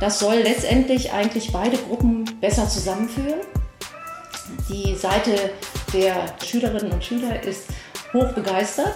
[0.00, 3.40] Das soll letztendlich eigentlich beide Gruppen besser zusammenführen.
[4.68, 5.50] Die Seite
[5.92, 7.64] der Schülerinnen und Schüler ist
[8.12, 8.94] hoch begeistert.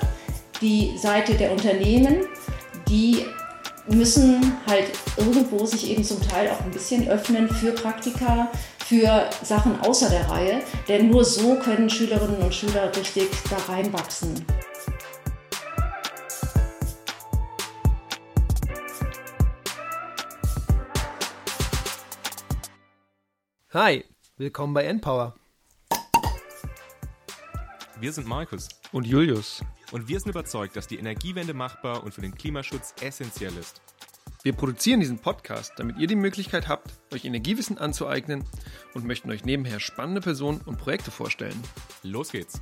[0.60, 2.26] Die Seite der Unternehmen,
[2.88, 3.24] die
[3.88, 4.86] müssen halt
[5.16, 8.48] irgendwo sich eben zum Teil auch ein bisschen öffnen für Praktika,
[8.84, 14.44] für Sachen außer der Reihe, denn nur so können Schülerinnen und Schüler richtig da reinwachsen.
[23.72, 24.04] Hi,
[24.36, 25.36] willkommen bei Npower.
[28.00, 29.62] Wir sind Markus und Julius.
[29.92, 33.80] Und wir sind überzeugt, dass die Energiewende machbar und für den Klimaschutz essentiell ist.
[34.42, 38.42] Wir produzieren diesen Podcast, damit ihr die Möglichkeit habt, euch Energiewissen anzueignen
[38.94, 41.62] und möchten euch nebenher spannende Personen und Projekte vorstellen.
[42.02, 42.60] Los geht's.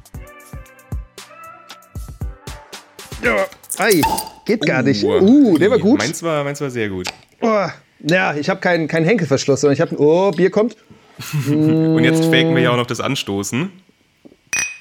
[3.24, 3.46] Ja,
[3.78, 4.02] ei,
[4.44, 5.02] geht gar nicht.
[5.04, 6.00] Uh, uh der war gut.
[6.00, 7.08] Meins war, meins war sehr gut.
[7.40, 7.66] Oh,
[8.00, 10.76] ja, ich habe keinen kein Henkelverschluss, sondern ich habe Oh, Bier kommt.
[11.48, 13.70] Und jetzt faken wir ja auch noch das Anstoßen.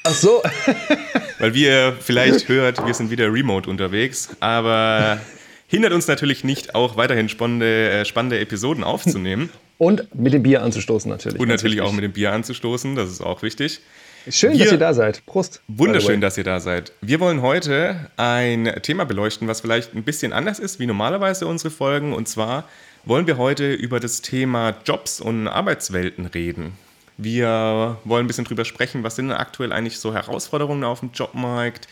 [0.04, 0.42] Ach so.
[1.40, 5.20] Weil wie ihr vielleicht hört, wir sind wieder remote unterwegs, aber
[5.68, 9.50] hindert uns natürlich nicht, auch weiterhin spannende, äh, spannende Episoden aufzunehmen.
[9.78, 11.40] Und mit dem Bier anzustoßen natürlich.
[11.40, 11.90] Und natürlich wichtig.
[11.90, 13.82] auch mit dem Bier anzustoßen, das ist auch wichtig.
[14.30, 15.26] Schön, wir, dass ihr da seid.
[15.26, 15.62] Prost.
[15.68, 16.92] Wunderschön, dass ihr da seid.
[17.02, 21.70] Wir wollen heute ein Thema beleuchten, was vielleicht ein bisschen anders ist wie normalerweise unsere
[21.70, 22.14] Folgen.
[22.14, 22.68] Und zwar
[23.06, 26.74] wollen wir heute über das Thema Jobs und Arbeitswelten reden.
[27.18, 31.12] Wir wollen ein bisschen drüber sprechen, was sind denn aktuell eigentlich so Herausforderungen auf dem
[31.14, 31.88] Jobmarkt.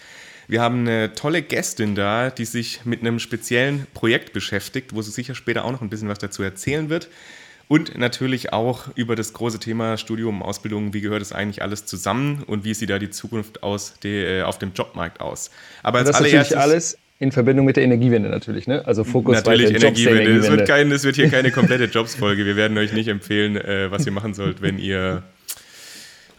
[0.47, 5.11] Wir haben eine tolle Gästin da, die sich mit einem speziellen Projekt beschäftigt, wo sie
[5.11, 7.09] sicher später auch noch ein bisschen was dazu erzählen wird.
[7.67, 12.43] Und natürlich auch über das große Thema Studium, Ausbildung, wie gehört es eigentlich alles zusammen
[12.45, 15.49] und wie sieht da die Zukunft aus, die, äh, auf dem Jobmarkt aus.
[15.81, 18.85] Aber als das natürlich alles in Verbindung mit der Energiewende natürlich, ne?
[18.85, 20.21] Also Fokus natürlich Energiewende.
[20.21, 20.47] Energiewende.
[20.47, 22.45] Es, wird kein, es wird hier keine komplette Jobs-Folge.
[22.45, 25.23] Wir werden euch nicht empfehlen, äh, was ihr machen sollt, wenn ihr.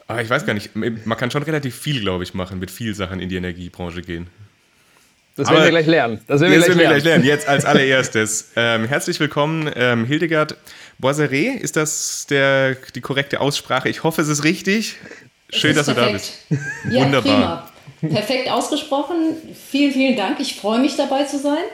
[0.09, 0.77] Ah, ich weiß gar nicht.
[0.77, 4.29] Man kann schon relativ viel, glaube ich, machen, mit viel Sachen in die Energiebranche gehen.
[5.35, 6.21] Das werden wir gleich lernen.
[6.27, 6.81] Das werden wir, gleich, lernen.
[6.81, 7.25] wir gleich lernen.
[7.25, 8.53] Jetzt als allererstes.
[8.57, 10.57] ähm, herzlich willkommen, ähm, Hildegard
[10.99, 11.61] Boiseret.
[11.61, 13.89] Ist das der, die korrekte Aussprache?
[13.89, 14.97] Ich hoffe, es ist richtig.
[15.51, 16.33] Schön, ist dass perfekt.
[16.49, 16.91] du da bist.
[16.91, 17.35] Ja, Wunderbar.
[17.35, 17.76] Prima.
[18.01, 19.37] Perfekt ausgesprochen.
[19.71, 20.41] Vielen, vielen Dank.
[20.41, 21.65] Ich freue mich dabei zu sein.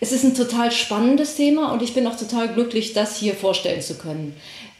[0.00, 3.80] Es ist ein total spannendes Thema und ich bin auch total glücklich, das hier vorstellen
[3.80, 4.34] zu können.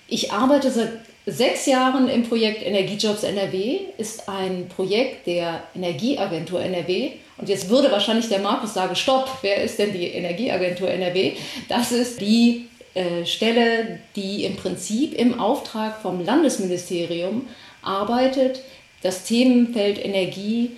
[0.08, 0.90] Ich arbeite seit
[1.26, 3.80] sechs Jahren im Projekt Energiejobs NRW.
[3.98, 7.12] Ist ein Projekt der Energieagentur NRW.
[7.38, 11.32] Und jetzt würde wahrscheinlich der Markus sagen, stopp, wer ist denn die Energieagentur NRW?
[11.68, 17.46] Das ist die äh, Stelle, die im Prinzip im Auftrag vom Landesministerium
[17.80, 18.60] arbeitet,
[19.02, 20.70] das Themenfeld Energie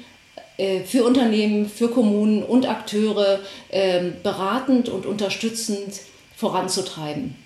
[0.57, 3.41] äh, für Unternehmen, für Kommunen und Akteure
[3.71, 6.01] ähm, beratend und unterstützend
[6.37, 7.37] voranzutreiben.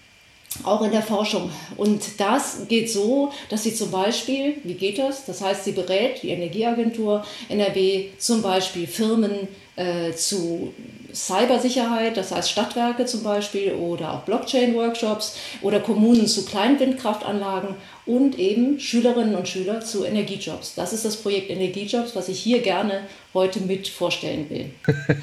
[0.65, 1.51] Auch in der Forschung.
[1.77, 5.27] Und das geht so, dass sie zum Beispiel, wie geht das?
[5.27, 9.47] Das heißt, sie berät die Energieagentur NRW zum Beispiel Firmen
[9.77, 10.73] äh, zu
[11.13, 17.75] Cybersicherheit, das heißt Stadtwerke zum Beispiel oder auch Blockchain-Workshops oder Kommunen zu Kleinwindkraftanlagen
[18.07, 20.75] und eben Schülerinnen und Schüler zu Energiejobs.
[20.75, 23.03] Das ist das Projekt Energiejobs, was ich hier gerne
[23.35, 24.71] heute mit vorstellen will.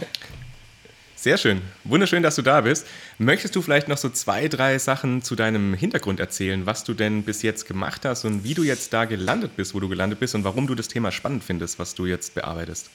[1.16, 1.62] Sehr schön.
[1.86, 2.86] Wunderschön, dass du da bist.
[3.18, 7.24] Möchtest du vielleicht noch so zwei, drei Sachen zu deinem Hintergrund erzählen, was du denn
[7.24, 10.36] bis jetzt gemacht hast und wie du jetzt da gelandet bist, wo du gelandet bist
[10.36, 12.92] und warum du das Thema spannend findest, was du jetzt bearbeitest?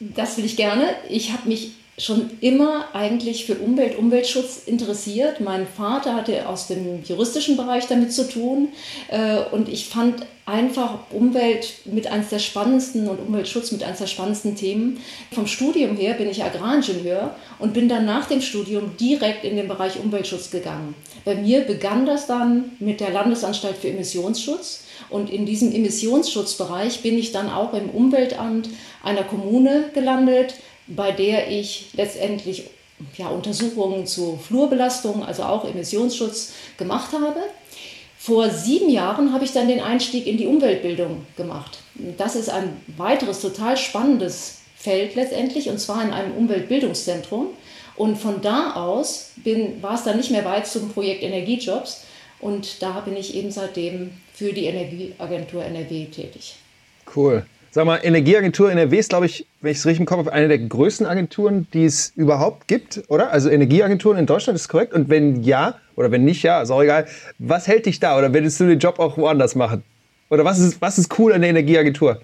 [0.00, 0.88] Das will ich gerne.
[1.08, 5.40] Ich habe mich schon immer eigentlich für Umwelt, Umweltschutz interessiert.
[5.40, 8.68] Mein Vater hatte aus dem juristischen Bereich damit zu tun
[9.08, 14.08] äh, und ich fand einfach Umwelt mit eines der spannendsten und Umweltschutz mit eines der
[14.08, 14.98] spannendsten Themen.
[15.32, 19.68] Vom Studium her bin ich Agraringenieur und bin dann nach dem Studium direkt in den
[19.68, 20.94] Bereich Umweltschutz gegangen.
[21.24, 27.18] Bei mir begann das dann mit der Landesanstalt für Emissionsschutz und in diesem Emissionsschutzbereich bin
[27.18, 28.68] ich dann auch im Umweltamt
[29.02, 30.54] einer Kommune gelandet,
[30.86, 32.64] bei der ich letztendlich
[33.16, 37.40] ja, Untersuchungen zu Flurbelastung, also auch Emissionsschutz gemacht habe.
[38.18, 41.78] Vor sieben Jahren habe ich dann den Einstieg in die Umweltbildung gemacht.
[42.16, 47.48] Das ist ein weiteres total spannendes Feld letztendlich, und zwar in einem Umweltbildungszentrum.
[47.96, 52.04] Und von da aus bin, war es dann nicht mehr weit zum Projekt Energiejobs.
[52.44, 56.56] Und da bin ich eben seitdem für die Energieagentur NRW tätig.
[57.16, 57.46] Cool.
[57.70, 60.48] Sag mal, Energieagentur NRW ist, glaube ich, wenn ich es richtig im Kopf habe, eine
[60.48, 63.32] der größten Agenturen, die es überhaupt gibt, oder?
[63.32, 64.92] Also Energieagenturen in Deutschland ist korrekt.
[64.92, 67.06] Und wenn ja, oder wenn nicht, ja, ist auch egal.
[67.38, 68.18] Was hält dich da?
[68.18, 69.82] Oder würdest du den Job auch woanders machen?
[70.28, 72.20] Oder was ist, was ist cool an der Energieagentur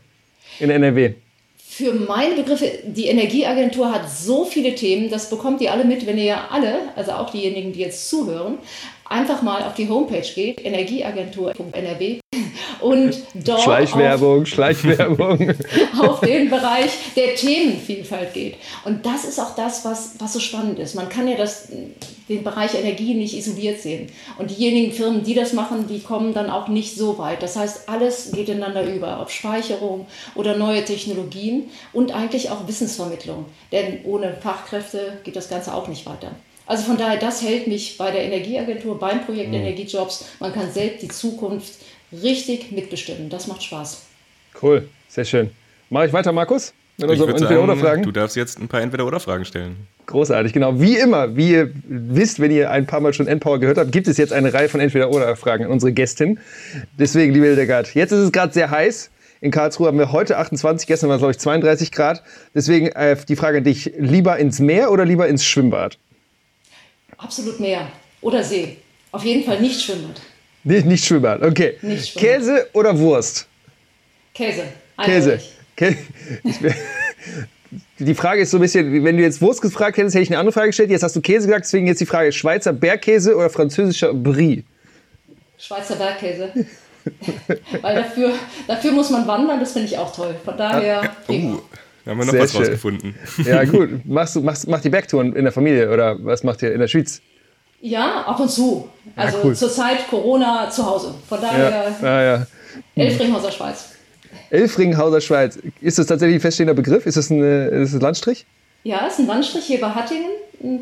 [0.59, 1.15] in NRW?
[1.81, 6.19] für meine Begriffe, die Energieagentur hat so viele Themen, das bekommt ihr alle mit, wenn
[6.19, 8.59] ihr alle, also auch diejenigen, die jetzt zuhören,
[9.11, 12.21] einfach mal auf die Homepage geht, energieagentur.nrw
[12.81, 15.55] und dort Schleichwerbung, auf, Schleichwerbung.
[16.01, 18.57] auf den Bereich der Themenvielfalt geht.
[18.85, 20.95] Und das ist auch das, was, was so spannend ist.
[20.95, 21.69] Man kann ja das,
[22.29, 24.11] den Bereich Energie nicht isoliert sehen.
[24.39, 27.43] Und diejenigen Firmen, die das machen, die kommen dann auch nicht so weit.
[27.43, 33.45] Das heißt, alles geht ineinander über, ob Speicherung oder neue Technologien und eigentlich auch Wissensvermittlung.
[33.73, 36.31] Denn ohne Fachkräfte geht das Ganze auch nicht weiter.
[36.71, 39.57] Also von daher, das hält mich bei der Energieagentur, beim Projekt mhm.
[39.57, 40.27] Energiejobs.
[40.39, 41.73] Man kann selbst die Zukunft
[42.13, 43.29] richtig mitbestimmen.
[43.29, 44.03] Das macht Spaß.
[44.63, 45.51] Cool, sehr schön.
[45.89, 46.73] Mache ich weiter, Markus?
[46.97, 48.05] Mit unseren Entweder-Oder-Fragen?
[48.05, 49.89] Du darfst jetzt ein paar Entweder-Oder-Fragen stellen.
[50.07, 50.81] Großartig, genau.
[50.81, 54.07] Wie immer, wie ihr wisst, wenn ihr ein paar Mal schon Endpower gehört habt, gibt
[54.07, 56.39] es jetzt eine Reihe von Entweder-Oder-Fragen an unsere Gästin.
[56.97, 59.11] Deswegen, liebe Hildegard, jetzt ist es gerade sehr heiß.
[59.41, 62.23] In Karlsruhe haben wir heute 28, gestern war es, glaube ich, 32 Grad.
[62.55, 65.99] Deswegen äh, die Frage an dich, lieber ins Meer oder lieber ins Schwimmbad?
[67.21, 67.89] Absolut Meer
[68.21, 68.79] oder See.
[69.13, 70.21] Auf jeden Fall nicht Schwimmbad.
[70.65, 71.77] Nicht, nicht Schwimmbad, okay.
[71.83, 72.39] Nicht Schwimmbad.
[72.39, 73.47] Käse oder Wurst?
[74.35, 74.65] Käse.
[75.03, 75.41] Käse.
[75.77, 75.99] Käse.
[77.99, 80.39] Die Frage ist so ein bisschen, wenn du jetzt Wurst gefragt hättest, hätte ich eine
[80.39, 80.91] andere Frage gestellt.
[80.91, 84.65] Jetzt hast du Käse gesagt, deswegen jetzt die Frage: Schweizer Bergkäse oder französischer Brie?
[85.59, 86.53] Schweizer Bergkäse.
[87.83, 88.33] Weil dafür,
[88.67, 90.35] dafür muss man wandern, das finde ich auch toll.
[90.45, 91.15] Von daher.
[91.29, 91.61] Oh,
[92.05, 92.61] da haben wir noch Sehr was schön.
[92.61, 93.15] rausgefunden.
[93.45, 94.05] Ja, gut.
[94.05, 96.89] Machst du machst, macht die Bergtouren in der Familie oder was macht ihr in der
[96.89, 97.21] Schweiz?
[97.81, 98.89] Ja, ab und zu.
[99.17, 99.57] Also ja, cool.
[99.57, 101.15] zurzeit Corona zu Hause.
[101.29, 102.47] Von daher ja, ja, ja.
[102.95, 103.91] Elfringhauser Schweiz.
[104.51, 105.59] Elfringhauser Schweiz.
[105.81, 107.07] Ist das tatsächlich ein feststehender Begriff?
[107.07, 108.47] Ist das ein, ist das ein Landstrich?
[108.83, 110.31] Ja, es ist ein Landstrich hier bei Hattingen.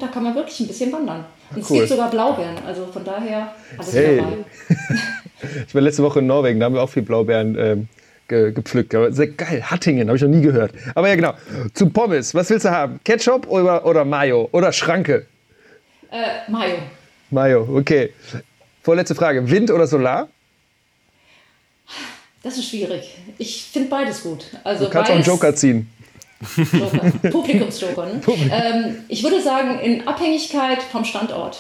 [0.01, 1.25] Da kann man wirklich ein bisschen wandern.
[1.55, 2.57] Und es gibt sogar Blaubeeren.
[2.67, 4.17] Also von daher alles hey.
[4.17, 4.45] dabei.
[5.67, 7.89] ich war letzte Woche in Norwegen, da haben wir auch viel Blaubeeren ähm,
[8.29, 8.95] ge gepflückt.
[8.95, 10.73] Aber sehr geil, Hattingen, habe ich noch nie gehört.
[10.95, 11.35] Aber ja, genau.
[11.75, 13.01] Zu Pommes, was willst du haben?
[13.05, 14.49] Ketchup oder, oder Mayo?
[14.53, 15.27] Oder Schranke?
[16.11, 16.77] Äh, Mayo.
[17.31, 18.13] Mayo, okay.
[18.83, 19.51] Vorletzte Frage.
[19.51, 20.29] Wind oder Solar?
[22.43, 23.19] Das ist schwierig.
[23.37, 24.47] Ich finde beides gut.
[24.65, 25.91] Also du kannst beides, auch einen Joker ziehen.
[26.57, 28.07] Joker, Publikumsjoker.
[28.07, 28.21] Ne?
[28.53, 31.59] ähm, ich würde sagen, in Abhängigkeit vom Standort.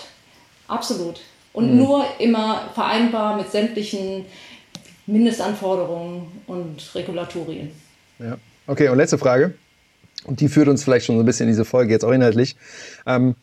[0.68, 1.20] Absolut.
[1.52, 1.78] Und mhm.
[1.78, 4.24] nur immer vereinbar mit sämtlichen
[5.08, 7.70] Mindestanforderungen und Regulatorien.
[8.18, 8.36] Ja.
[8.66, 9.54] Okay, und letzte Frage.
[10.24, 12.56] Und die führt uns vielleicht schon so ein bisschen in diese Folge jetzt auch inhaltlich.
[13.06, 13.34] Ähm,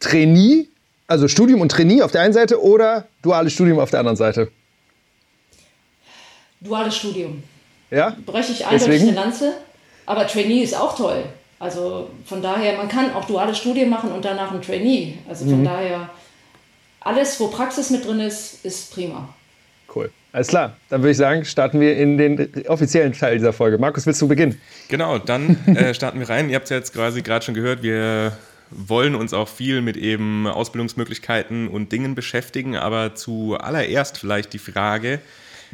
[0.00, 0.68] Trainee,
[1.06, 4.50] also Studium und Trainee auf der einen Seite oder duales Studium auf der anderen Seite?
[6.60, 7.42] Duales Studium.
[7.90, 8.16] Ja?
[8.26, 9.54] Breche ich eindeutig eine Lanze.
[10.04, 11.24] Aber Trainee ist auch toll.
[11.58, 15.18] Also von daher, man kann auch duales Studium machen und danach ein Trainee.
[15.26, 15.64] Also von mhm.
[15.64, 16.10] daher,
[17.00, 19.30] alles, wo Praxis mit drin ist, ist prima.
[19.94, 20.10] Cool.
[20.36, 23.78] Alles klar, dann würde ich sagen, starten wir in den offiziellen Teil dieser Folge.
[23.78, 24.60] Markus, willst du beginnen?
[24.88, 26.50] Genau, dann äh, starten wir rein.
[26.50, 28.36] Ihr habt es ja jetzt quasi gerade schon gehört, wir
[28.68, 35.20] wollen uns auch viel mit eben Ausbildungsmöglichkeiten und Dingen beschäftigen, aber zuallererst vielleicht die Frage,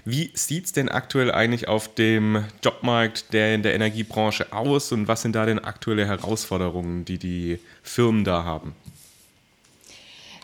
[0.05, 5.09] wie sieht es denn aktuell eigentlich auf dem Jobmarkt der in der Energiebranche aus und
[5.09, 8.77] was sind da denn aktuelle Herausforderungen, die die Firmen da haben?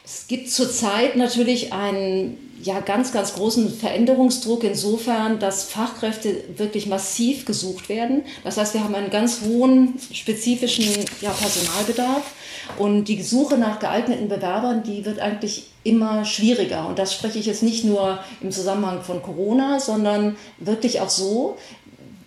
[0.04, 7.44] Es gibt zurzeit natürlich einen ja, ganz, ganz großen Veränderungsdruck insofern, dass Fachkräfte wirklich massiv
[7.44, 8.22] gesucht werden.
[8.44, 10.86] Das heißt, wir haben einen ganz hohen spezifischen
[11.20, 12.32] ja, Personalbedarf
[12.76, 16.86] und die Suche nach geeigneten Bewerbern, die wird eigentlich immer schwieriger.
[16.88, 21.56] Und das spreche ich jetzt nicht nur im Zusammenhang von Corona, sondern wirklich auch so.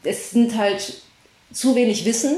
[0.04, 1.02] Es sind halt
[1.52, 2.38] zu wenig Wissen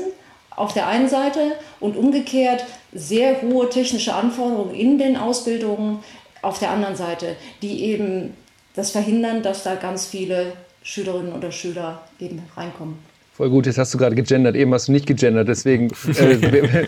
[0.55, 6.03] auf der einen Seite und umgekehrt sehr hohe technische Anforderungen in den Ausbildungen
[6.43, 8.35] auf der anderen Seite, die eben
[8.75, 13.12] das verhindern, dass da ganz viele Schülerinnen oder Schüler eben reinkommen.
[13.35, 14.55] Voll gut, jetzt hast du gerade gegendert.
[14.55, 16.87] Eben hast du nicht gegendert, deswegen äh,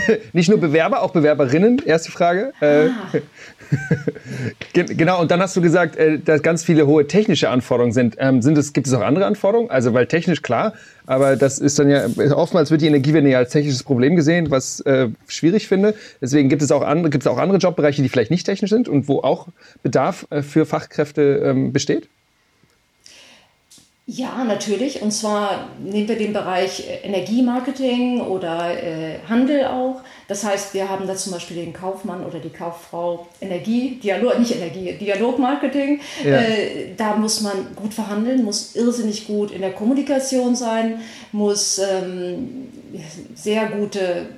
[0.34, 1.80] nicht nur Bewerber, auch Bewerberinnen.
[1.86, 2.52] Erste Frage.
[2.60, 3.18] Äh, ah.
[4.74, 8.16] genau, und dann hast du gesagt, äh, dass ganz viele hohe technische Anforderungen sind.
[8.18, 9.70] Ähm, sind es, gibt es auch andere Anforderungen?
[9.70, 10.74] Also, weil technisch klar,
[11.06, 14.80] aber das ist dann ja, oftmals wird die Energiewende ja als technisches Problem gesehen, was
[14.80, 15.94] äh, schwierig finde.
[16.20, 18.86] Deswegen gibt es, auch andere, gibt es auch andere Jobbereiche, die vielleicht nicht technisch sind
[18.90, 19.48] und wo auch
[19.82, 22.10] Bedarf äh, für Fachkräfte ähm, besteht?
[24.08, 25.02] Ja, natürlich.
[25.02, 30.00] Und zwar nehmen wir den Bereich äh, Energiemarketing oder äh, Handel auch.
[30.28, 34.54] Das heißt, wir haben da zum Beispiel den Kaufmann oder die Kauffrau Energie, Dialog, nicht
[34.54, 36.00] Energie, Dialogmarketing.
[36.24, 36.36] Ja.
[36.36, 41.00] Äh, da muss man gut verhandeln, muss irrsinnig gut in der Kommunikation sein,
[41.32, 42.68] muss ähm,
[43.34, 44.28] sehr gute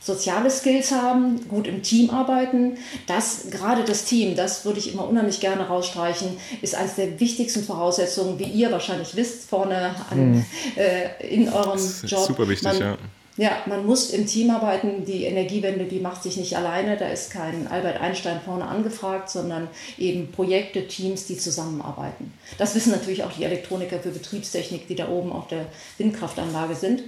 [0.00, 2.78] soziale Skills haben, gut im Team arbeiten.
[3.06, 7.62] Das, gerade das Team, das würde ich immer unheimlich gerne rausstreichen, ist eines der wichtigsten
[7.62, 10.44] Voraussetzungen, wie ihr wahrscheinlich wisst, vorne an, mhm.
[10.76, 12.26] äh, in eurem Job.
[12.26, 12.98] Super wichtig, man, ja.
[13.38, 15.04] Ja, man muss im Team arbeiten.
[15.04, 16.96] Die Energiewende, die macht sich nicht alleine.
[16.96, 22.32] Da ist kein Albert Einstein vorne angefragt, sondern eben Projekte, Teams, die zusammenarbeiten.
[22.56, 25.66] Das wissen natürlich auch die Elektroniker für Betriebstechnik, die da oben auf der
[25.98, 27.02] Windkraftanlage sind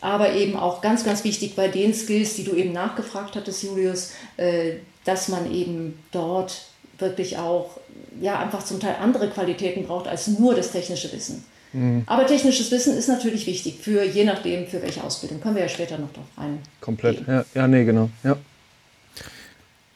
[0.00, 4.12] aber eben auch ganz, ganz wichtig bei den Skills, die du eben nachgefragt hattest, Julius,
[4.36, 4.72] äh,
[5.04, 6.66] dass man eben dort
[6.98, 7.78] wirklich auch
[8.20, 11.44] ja, einfach zum Teil andere Qualitäten braucht als nur das technische Wissen.
[11.72, 12.02] Mhm.
[12.06, 15.40] Aber technisches Wissen ist natürlich wichtig für je nachdem, für welche Ausbildung.
[15.40, 16.58] Können wir ja später noch drauf rein.
[16.80, 18.10] Komplett, ja, ja, nee, genau.
[18.24, 18.36] Ja.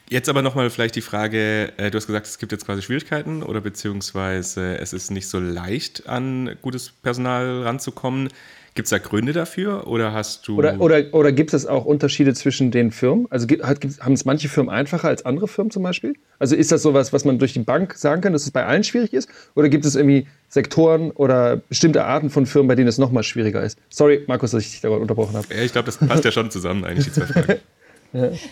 [0.09, 3.43] Jetzt aber nochmal vielleicht die Frage, äh, du hast gesagt, es gibt jetzt quasi Schwierigkeiten
[3.43, 8.29] oder beziehungsweise es ist nicht so leicht, an gutes Personal ranzukommen.
[8.75, 10.59] Gibt es da Gründe dafür oder hast du.
[10.59, 13.27] Oder, oder, oder gibt es auch Unterschiede zwischen den Firmen?
[13.31, 16.15] Also haben es manche Firmen einfacher als andere Firmen zum Beispiel?
[16.41, 18.83] Also ist das sowas, was man durch die Bank sagen kann, dass es bei allen
[18.83, 19.29] schwierig ist?
[19.55, 23.63] Oder gibt es irgendwie Sektoren oder bestimmte Arten von Firmen, bei denen es nochmal schwieriger
[23.63, 23.79] ist?
[23.91, 25.47] Sorry, Markus, dass ich dich da unterbrochen habe.
[25.55, 27.61] Ja, ich glaube, das passt ja schon zusammen, eigentlich, die zwei Fragen.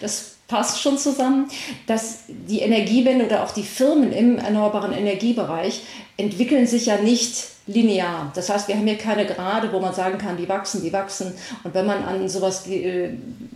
[0.01, 1.49] Das passt schon zusammen,
[1.87, 5.83] dass die Energiewende oder auch die Firmen im erneuerbaren Energiebereich
[6.17, 8.33] entwickeln sich ja nicht linear.
[8.35, 11.33] Das heißt, wir haben hier keine Gerade, wo man sagen kann, die wachsen, die wachsen.
[11.63, 13.11] Und wenn man an sowas äh,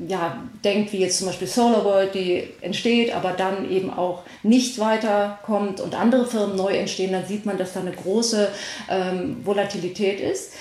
[0.07, 5.81] ja, denkt, wie jetzt zum Beispiel SolarWorld, die entsteht, aber dann eben auch nicht weiterkommt
[5.81, 8.49] und andere Firmen neu entstehen, dann sieht man, dass da eine große
[8.89, 10.53] ähm, Volatilität ist.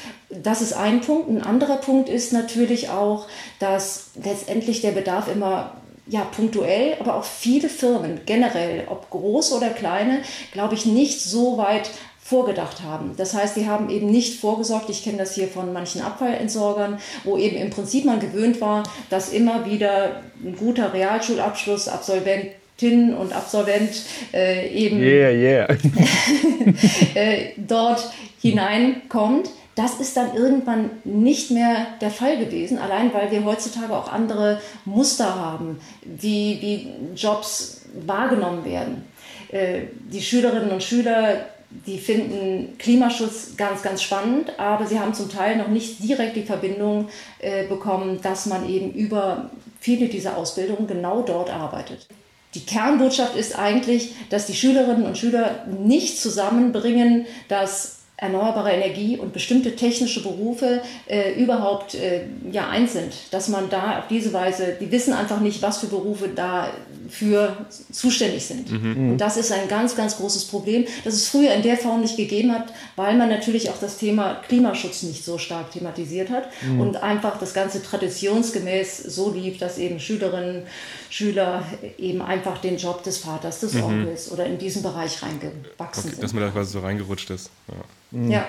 [0.43, 1.29] Das ist ein Punkt.
[1.29, 3.27] Ein anderer Punkt ist natürlich auch,
[3.59, 5.71] dass letztendlich der Bedarf immer
[6.07, 10.19] ja, punktuell, aber auch viele Firmen generell, ob groß oder kleine,
[10.51, 11.89] glaube ich, nicht so weit
[12.25, 13.13] vorgedacht haben.
[13.17, 17.37] Das heißt, die haben eben nicht vorgesorgt, ich kenne das hier von manchen Abfallentsorgern, wo
[17.37, 23.91] eben im Prinzip man gewöhnt war, dass immer wieder ein guter Realschulabschluss, Absolventin und Absolvent
[24.33, 25.67] äh, eben yeah, yeah.
[27.13, 28.11] äh, dort
[28.41, 29.49] hineinkommt.
[29.75, 34.61] Das ist dann irgendwann nicht mehr der Fall gewesen, allein weil wir heutzutage auch andere
[34.85, 39.03] Muster haben, wie, wie Jobs wahrgenommen werden.
[39.49, 41.45] Äh, die Schülerinnen und Schüler
[41.85, 46.43] die finden Klimaschutz ganz, ganz spannend, aber sie haben zum Teil noch nicht direkt die
[46.43, 52.07] Verbindung äh, bekommen, dass man eben über viele dieser Ausbildungen genau dort arbeitet.
[52.53, 59.33] Die Kernbotschaft ist eigentlich, dass die Schülerinnen und Schüler nicht zusammenbringen, dass erneuerbare Energie und
[59.33, 64.77] bestimmte technische Berufe äh, überhaupt äh, ja eins sind, dass man da auf diese Weise,
[64.79, 67.57] die wissen einfach nicht, was für Berufe dafür
[67.91, 68.71] zuständig sind.
[68.71, 69.11] Mhm.
[69.11, 72.15] Und das ist ein ganz, ganz großes Problem, das es früher in der Form nicht
[72.15, 76.79] gegeben hat, weil man natürlich auch das Thema Klimaschutz nicht so stark thematisiert hat mhm.
[76.79, 80.63] und einfach das Ganze traditionsgemäß so lief, dass eben Schülerinnen,
[81.09, 81.65] Schüler
[81.97, 83.83] eben einfach den Job des Vaters, des mhm.
[83.83, 86.23] Onkels oder in diesen Bereich reingewachsen okay, sind.
[86.23, 87.49] Dass man da quasi so reingerutscht ist.
[87.67, 87.75] Ja.
[88.15, 88.31] Mhm.
[88.31, 88.45] Ja.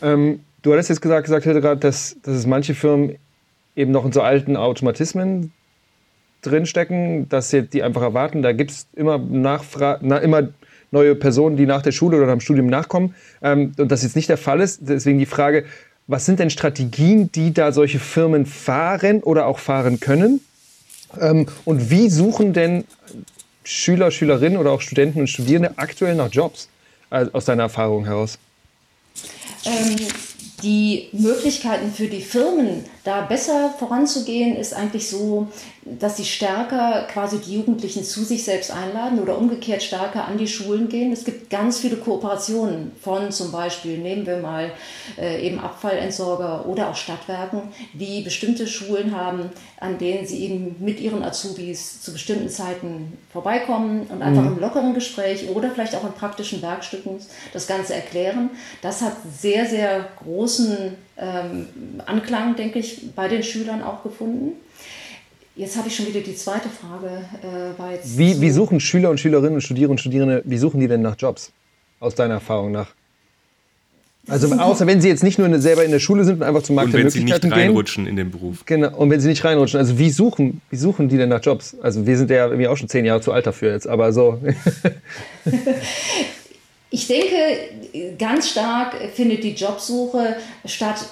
[0.00, 3.16] Ähm, du hattest jetzt gesagt, gesagt Hildegard, dass, dass es manche Firmen
[3.76, 5.52] eben noch in so alten Automatismen
[6.42, 8.42] drinstecken, dass sie die einfach erwarten.
[8.42, 10.48] Da gibt es immer, Nachfra na, immer
[10.90, 13.14] neue Personen, die nach der Schule oder am Studium nachkommen.
[13.42, 14.80] Ähm, und das jetzt nicht der Fall ist.
[14.82, 15.64] Deswegen die Frage,
[16.06, 20.40] was sind denn Strategien, die da solche Firmen fahren oder auch fahren können?
[21.20, 22.84] Ähm, und wie suchen denn
[23.64, 26.68] Schüler, Schülerinnen oder auch Studenten und Studierende aktuell nach Jobs
[27.10, 28.38] also aus deiner Erfahrung heraus?
[29.64, 29.96] 嗯
[30.62, 35.48] die Möglichkeiten für die Firmen, da besser voranzugehen, ist eigentlich so,
[35.98, 40.48] dass sie stärker quasi die Jugendlichen zu sich selbst einladen oder umgekehrt stärker an die
[40.48, 41.12] Schulen gehen.
[41.12, 44.72] Es gibt ganz viele Kooperationen von zum Beispiel, nehmen wir mal
[45.16, 47.62] äh, eben Abfallentsorger oder auch Stadtwerken,
[47.94, 49.50] die bestimmte Schulen haben,
[49.80, 54.54] an denen sie eben mit ihren Azubis zu bestimmten Zeiten vorbeikommen und einfach mhm.
[54.54, 57.18] im lockeren Gespräch oder vielleicht auch in praktischen Werkstücken
[57.52, 58.50] das Ganze erklären.
[58.82, 60.08] Das hat sehr, sehr
[60.48, 60.76] großen
[61.18, 61.66] ähm,
[62.06, 64.52] Anklang, denke ich, bei den Schülern auch gefunden.
[65.56, 67.24] Jetzt habe ich schon wieder die zweite Frage.
[67.42, 71.02] Äh, wie, wie suchen Schüler und Schülerinnen und Studierende und Studierende, wie suchen die denn
[71.02, 71.52] nach Jobs?
[72.00, 72.94] Aus deiner Erfahrung nach?
[74.28, 76.76] Also außer wenn sie jetzt nicht nur selber in der Schule sind und einfach zum
[76.76, 77.30] Markt der Möglichkeiten gehen.
[77.30, 78.10] Und wenn sie nicht reinrutschen gehen.
[78.10, 78.64] in den Beruf.
[78.66, 79.80] Genau, und wenn sie nicht reinrutschen.
[79.80, 81.76] Also wie suchen, wie suchen die denn nach Jobs?
[81.82, 84.40] Also wir sind ja irgendwie auch schon zehn Jahre zu alt dafür jetzt, aber so.
[86.90, 91.04] ich denke, ganz stark findet die Jobsuche statt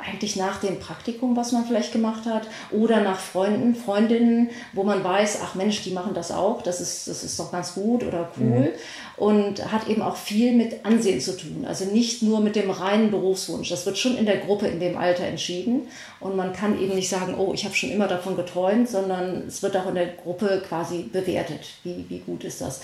[0.00, 5.04] eigentlich nach dem Praktikum, was man vielleicht gemacht hat, oder nach Freunden, Freundinnen, wo man
[5.04, 8.30] weiß, ach Mensch, die machen das auch, das ist, das ist doch ganz gut oder
[8.38, 8.46] cool.
[8.46, 8.68] Mhm.
[9.16, 11.66] Und hat eben auch viel mit Ansehen zu tun.
[11.68, 13.68] Also nicht nur mit dem reinen Berufswunsch.
[13.68, 15.88] Das wird schon in der Gruppe in dem Alter entschieden.
[16.20, 19.62] Und man kann eben nicht sagen, oh, ich habe schon immer davon geträumt, sondern es
[19.62, 21.60] wird auch in der Gruppe quasi bewertet.
[21.84, 22.80] Wie, wie gut ist das?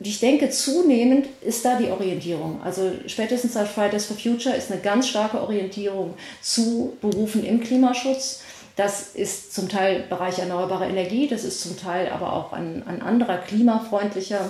[0.00, 2.60] Ich denke, zunehmend ist da die Orientierung.
[2.62, 8.42] Also spätestens seit Fridays for Future ist eine ganz starke Orientierung zu Berufen im Klimaschutz.
[8.76, 13.02] Das ist zum Teil Bereich erneuerbare Energie, das ist zum Teil aber auch ein, ein
[13.02, 14.48] anderer klimafreundlicher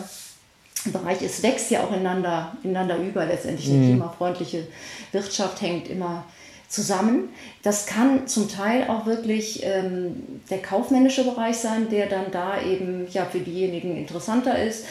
[0.87, 1.21] Bereich.
[1.23, 3.27] Es wächst ja auch ineinander, ineinander über.
[3.27, 3.81] Letztendlich mhm.
[3.81, 4.67] die klimafreundliche
[5.13, 6.25] Wirtschaft hängt immer
[6.75, 7.29] zusammen.
[7.63, 13.07] Das kann zum Teil auch wirklich ähm, der kaufmännische Bereich sein, der dann da eben
[13.11, 14.85] ja für diejenigen interessanter ist.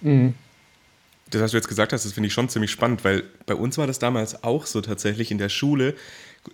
[0.00, 0.34] Mhm.
[1.30, 3.76] Das, was du jetzt gesagt hast, das finde ich schon ziemlich spannend, weil bei uns
[3.78, 5.94] war das damals auch so tatsächlich in der Schule.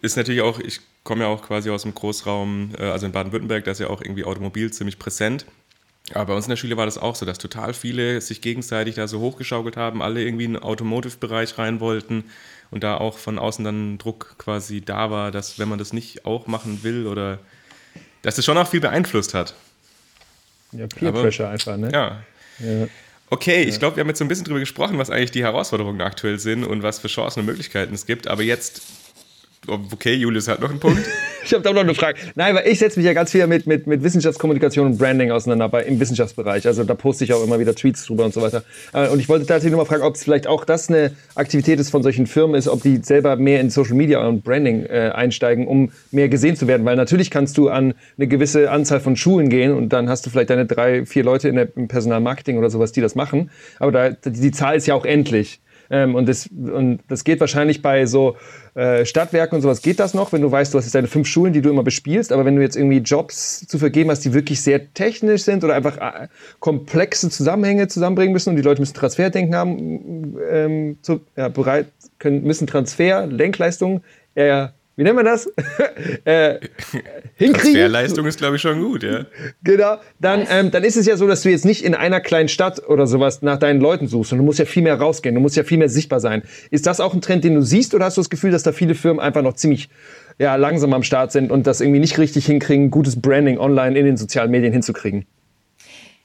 [0.03, 3.65] Ist natürlich auch, ich komme ja auch quasi aus dem Großraum, äh, also in Baden-Württemberg,
[3.65, 5.47] da ist ja auch irgendwie Automobil ziemlich präsent.
[6.13, 8.97] Aber bei uns in der Schule war das auch so, dass total viele sich gegenseitig
[8.97, 12.25] da so hochgeschaukelt haben, alle irgendwie in den Automotive-Bereich rein wollten
[12.71, 16.25] und da auch von außen dann Druck quasi da war, dass wenn man das nicht
[16.25, 17.39] auch machen will oder
[18.23, 19.55] dass das schon auch viel beeinflusst hat.
[20.73, 21.91] Ja, Peer Pressure einfach, ne?
[21.93, 22.23] Ja.
[22.59, 22.89] ja.
[23.31, 26.01] Okay, ich glaube, wir haben jetzt so ein bisschen drüber gesprochen, was eigentlich die Herausforderungen
[26.03, 28.29] aktuell sind und was für Chancen und Möglichkeiten es gibt.
[28.29, 28.83] Aber jetzt
[29.67, 31.03] Okay, Julius hat noch einen Punkt.
[31.45, 32.19] ich habe da noch eine Frage.
[32.35, 35.69] Nein, weil ich setze mich ja ganz viel mit, mit, mit Wissenschaftskommunikation und Branding auseinander
[35.69, 36.67] bei, im Wissenschaftsbereich.
[36.67, 38.63] Also da poste ich auch immer wieder Tweets drüber und so weiter.
[38.93, 41.81] Äh, und ich wollte tatsächlich nur mal fragen, ob es vielleicht auch das eine Aktivität
[41.81, 45.11] ist von solchen Firmen ist, ob die selber mehr in Social Media und Branding äh,
[45.15, 46.85] einsteigen, um mehr gesehen zu werden.
[46.85, 50.31] Weil natürlich kannst du an eine gewisse Anzahl von Schulen gehen und dann hast du
[50.31, 53.51] vielleicht deine drei, vier Leute in der, im Personalmarketing oder sowas, die das machen.
[53.79, 55.61] Aber da, die Zahl ist ja auch endlich.
[55.91, 58.37] Ähm, und, das, und das geht wahrscheinlich bei so
[58.75, 61.29] äh, Stadtwerken und sowas geht das noch, wenn du weißt, du hast jetzt deine fünf
[61.29, 64.35] Schulen, die du immer bespielst, aber wenn du jetzt irgendwie Jobs zu vergeben hast, die
[64.35, 66.29] wirklich sehr technisch sind oder einfach äh,
[66.61, 71.87] komplexe Zusammenhänge zusammenbringen müssen und die Leute müssen Transferdenken haben, ähm, zu, ja, bereit,
[72.19, 74.03] können, müssen Transfer, Lenkleistungen
[74.35, 75.47] eher wie nennt man das?
[76.25, 76.59] äh,
[77.35, 77.53] hinkriegen.
[77.53, 79.27] Transferleistung ist, glaube ich, schon gut, ja.
[79.63, 79.97] Genau.
[80.21, 82.87] Dann, ähm, dann ist es ja so, dass du jetzt nicht in einer kleinen Stadt
[82.89, 85.57] oder sowas nach deinen Leuten suchst und du musst ja viel mehr rausgehen, du musst
[85.57, 86.43] ja viel mehr sichtbar sein.
[86.71, 88.73] Ist das auch ein Trend, den du siehst oder hast du das Gefühl, dass da
[88.73, 89.89] viele Firmen einfach noch ziemlich
[90.39, 94.05] ja, langsam am Start sind und das irgendwie nicht richtig hinkriegen, gutes Branding online in
[94.05, 95.27] den sozialen Medien hinzukriegen?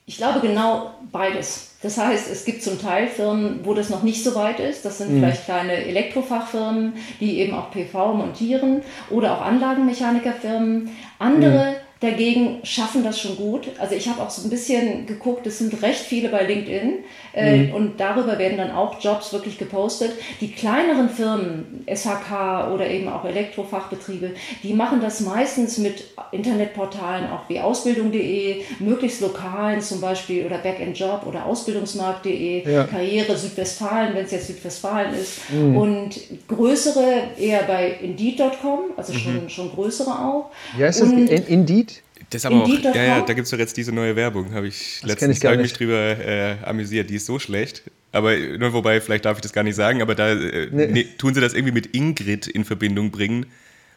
[0.06, 1.69] Ich glaube genau beides.
[1.82, 4.84] Das heißt, es gibt zum Teil Firmen, wo das noch nicht so weit ist.
[4.84, 5.20] Das sind mhm.
[5.20, 10.90] vielleicht kleine Elektrofachfirmen, die eben auch PV montieren oder auch Anlagenmechanikerfirmen.
[11.20, 13.68] Andere mhm dagegen schaffen das schon gut.
[13.78, 17.00] Also ich habe auch so ein bisschen geguckt, es sind recht viele bei LinkedIn
[17.36, 17.74] mhm.
[17.74, 20.14] und darüber werden dann auch Jobs wirklich gepostet.
[20.42, 24.32] Die kleineren Firmen, SHK oder eben auch Elektrofachbetriebe,
[24.64, 31.26] die machen das meistens mit Internetportalen, auch wie Ausbildung.de, möglichst lokalen zum Beispiel oder Backend-Job
[31.28, 32.84] oder Ausbildungsmarkt.de, ja.
[32.86, 35.78] Karriere Südwestfalen, wenn es jetzt Südwestfalen ist mhm.
[35.78, 39.50] und größere eher bei Indeed.com, also schon, mhm.
[39.50, 40.52] schon größere auch.
[40.78, 42.02] Ja, ist das Indeed?
[42.30, 45.00] Das aber auch, ja, ja, da gibt es doch jetzt diese neue Werbung, habe ich
[45.02, 47.10] das letztens ich hab mich drüber äh, amüsiert.
[47.10, 47.84] Die ist so schlecht.
[48.12, 50.88] Aber nur wobei, vielleicht darf ich das gar nicht sagen, aber da äh, nee.
[50.88, 53.48] ne, tun sie das irgendwie mit Ingrid in Verbindung bringen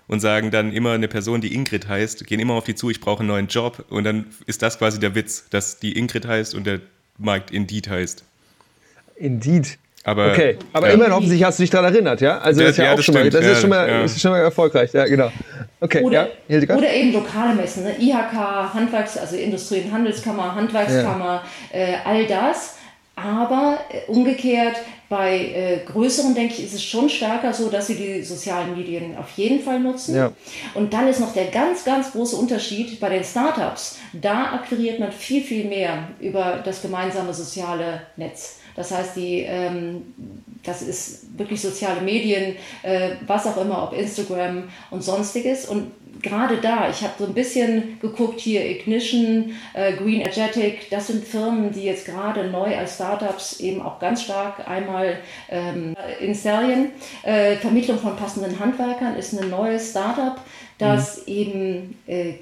[0.08, 3.00] und sagen dann immer eine Person, die Ingrid heißt, gehen immer auf die zu, ich
[3.00, 3.84] brauche einen neuen Job.
[3.88, 6.80] Und dann ist das quasi der Witz, dass die Ingrid heißt und der
[7.18, 8.24] Markt Indeed heißt.
[9.16, 9.78] Indeed.
[10.04, 10.94] Aber, okay, aber ja.
[10.94, 12.38] immerhin offensichtlich hast du dich daran erinnert, ja?
[12.38, 14.04] Also das, das ist ja, ja auch das schon mal, das ist schon mal, ja.
[14.04, 15.30] ist schon mal erfolgreich, ja, genau.
[15.80, 17.94] Okay, oder, ja, oder eben lokale Messen, ne?
[17.98, 22.76] IHK, Handwerks, also Industrie- und Handelskammer, Handwerkskammer, äh, all das.
[23.14, 24.76] Aber äh, umgekehrt,
[25.12, 29.14] bei äh, größeren, denke ich, ist es schon stärker so, dass sie die sozialen Medien
[29.18, 30.16] auf jeden Fall nutzen.
[30.16, 30.32] Ja.
[30.72, 33.98] Und dann ist noch der ganz, ganz große Unterschied bei den Startups.
[34.14, 38.60] Da akquiriert man viel, viel mehr über das gemeinsame soziale Netz.
[38.76, 40.14] Das heißt, die, ähm,
[40.62, 45.66] das ist wirklich soziale Medien, äh, was auch immer, ob Instagram und sonstiges.
[45.66, 51.08] Und gerade da, ich habe so ein bisschen geguckt hier, Ignition, äh, Green Energetic, das
[51.08, 55.18] sind Firmen, die jetzt gerade neu als Startups eben auch ganz stark einmal
[55.50, 56.92] ähm, in Serien.
[57.22, 60.40] Äh, Vermittlung von passenden Handwerkern ist ein neues Startup,
[60.78, 61.32] das mhm.
[61.32, 62.34] eben äh,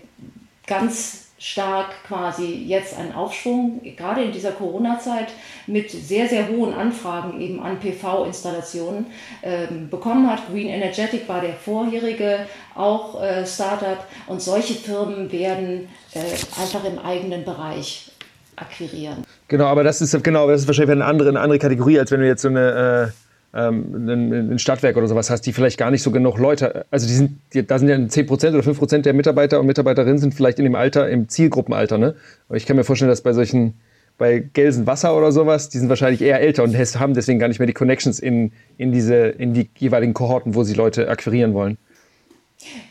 [0.66, 5.28] ganz stark quasi jetzt einen Aufschwung, gerade in dieser Corona-Zeit,
[5.66, 9.06] mit sehr, sehr hohen Anfragen eben an PV-Installationen
[9.42, 10.40] ähm, bekommen hat.
[10.52, 12.40] Green Energetic war der vorherige
[12.74, 16.18] auch äh, Startup und solche Firmen werden äh,
[16.60, 18.10] einfach im eigenen Bereich
[18.56, 19.24] akquirieren.
[19.48, 22.20] Genau, aber das ist genau, das ist wahrscheinlich eine andere, eine andere Kategorie, als wenn
[22.20, 25.90] du jetzt so eine äh ähm, ein, ein Stadtwerk oder sowas hast, die vielleicht gar
[25.90, 29.12] nicht so genug Leute, also die sind, die, da sind ja 10% oder 5% der
[29.12, 32.14] Mitarbeiter und Mitarbeiterinnen sind vielleicht in dem Alter, im Zielgruppenalter, ne?
[32.48, 33.74] Aber ich kann mir vorstellen, dass bei solchen,
[34.18, 37.66] bei Gelsenwasser oder sowas, die sind wahrscheinlich eher älter und haben deswegen gar nicht mehr
[37.66, 41.78] die Connections in, in diese, in die jeweiligen Kohorten, wo sie Leute akquirieren wollen.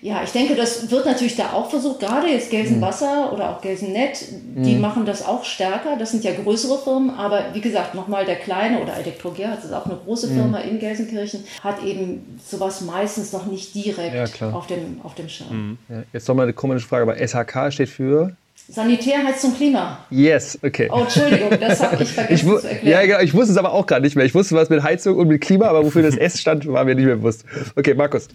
[0.02, 3.34] Ja, ich denke, das wird natürlich da auch versucht, gerade jetzt Gelsenwasser mhm.
[3.34, 4.82] oder auch Gelsennet, die mhm.
[4.82, 5.96] machen das auch stärker.
[5.98, 9.74] Das sind ja größere Firmen, aber wie gesagt, nochmal der kleine oder Elektroger, das ist
[9.74, 10.34] auch eine große mhm.
[10.34, 15.30] Firma in Gelsenkirchen, hat eben sowas meistens noch nicht direkt ja, auf, dem, auf dem
[15.30, 15.50] Schirm.
[15.52, 15.78] Mhm.
[15.88, 18.36] Ja, jetzt nochmal eine komische Frage, aber SHK steht für?
[18.72, 20.06] Sanitär heißt zum Klima.
[20.12, 20.90] Yes, okay.
[20.92, 23.10] Oh, Entschuldigung, das habe ich vergessen ich zu erklären.
[23.10, 24.26] Ja, ich wusste es aber auch gerade nicht mehr.
[24.26, 26.94] Ich wusste was mit Heizung und mit Klima, aber wofür das S stand, war mir
[26.94, 27.46] nicht mehr bewusst.
[27.76, 28.28] Okay, Markus.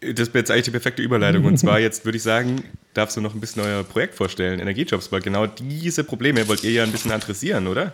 [0.00, 1.44] Das ist jetzt eigentlich die perfekte Überleitung.
[1.44, 5.12] Und zwar jetzt würde ich sagen, darfst du noch ein bisschen euer Projekt vorstellen, Energiejobs,
[5.12, 7.92] weil genau diese Probleme wollt ihr ja ein bisschen adressieren, oder?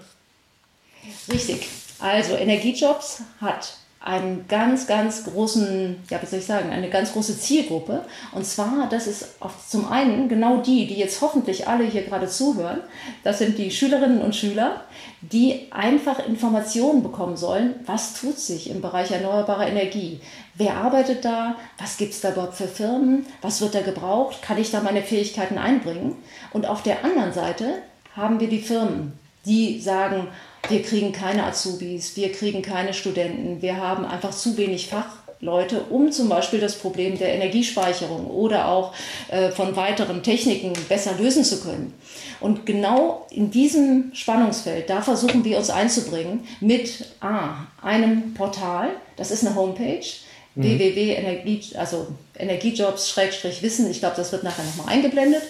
[1.30, 1.68] Richtig.
[1.98, 7.40] Also Energiejobs hat einen ganz, ganz großen, ja, wie soll ich sagen, eine ganz große
[7.40, 8.05] Zielgruppe.
[8.33, 9.37] Und zwar, das ist
[9.67, 12.81] zum einen genau die, die jetzt hoffentlich alle hier gerade zuhören.
[13.23, 14.83] Das sind die Schülerinnen und Schüler,
[15.23, 20.21] die einfach Informationen bekommen sollen, was tut sich im Bereich erneuerbarer Energie.
[20.55, 21.57] Wer arbeitet da?
[21.79, 23.25] Was gibt es da überhaupt für Firmen?
[23.40, 24.43] Was wird da gebraucht?
[24.43, 26.17] Kann ich da meine Fähigkeiten einbringen?
[26.53, 27.83] Und auf der anderen Seite
[28.14, 30.29] haben wir die Firmen, die sagen,
[30.68, 36.12] wir kriegen keine Azubis, wir kriegen keine Studenten, wir haben einfach zu wenig Fachleute, um
[36.12, 38.94] zum Beispiel das Problem der Energiespeicherung oder auch
[39.29, 41.94] äh, von weiteren Techniken besser lösen zu können.
[42.40, 49.31] Und genau in diesem Spannungsfeld, da versuchen wir uns einzubringen mit A, einem Portal, das
[49.31, 50.05] ist eine Homepage,
[50.55, 50.62] mhm.
[50.62, 53.90] www.energie, also Energiejobs-Wissen.
[53.90, 55.43] Ich glaube, das wird nachher nochmal eingeblendet.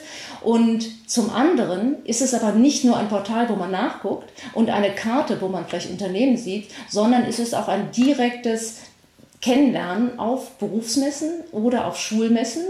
[0.43, 4.91] Und zum anderen ist es aber nicht nur ein Portal, wo man nachguckt und eine
[4.95, 8.79] Karte, wo man vielleicht Unternehmen sieht, sondern es ist auch ein direktes
[9.41, 12.63] Kennenlernen auf Berufsmessen oder auf Schulmessen.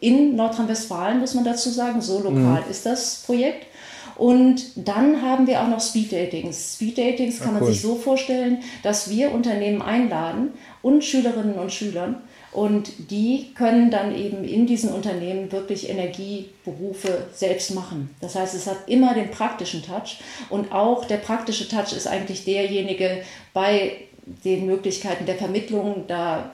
[0.00, 2.70] In Nordrhein-Westfalen muss man dazu sagen, so lokal mhm.
[2.70, 3.66] ist das Projekt.
[4.16, 6.74] Und dann haben wir auch noch Speed Datings.
[6.74, 7.64] Speed Datings kann ja, cool.
[7.64, 12.22] man sich so vorstellen, dass wir Unternehmen einladen und Schülerinnen und Schülern
[12.54, 18.14] und die können dann eben in diesen Unternehmen wirklich Energieberufe selbst machen.
[18.20, 20.20] Das heißt, es hat immer den praktischen Touch.
[20.50, 23.22] Und auch der praktische Touch ist eigentlich derjenige
[23.52, 23.96] bei
[24.26, 26.04] den Möglichkeiten der Vermittlung.
[26.06, 26.50] Da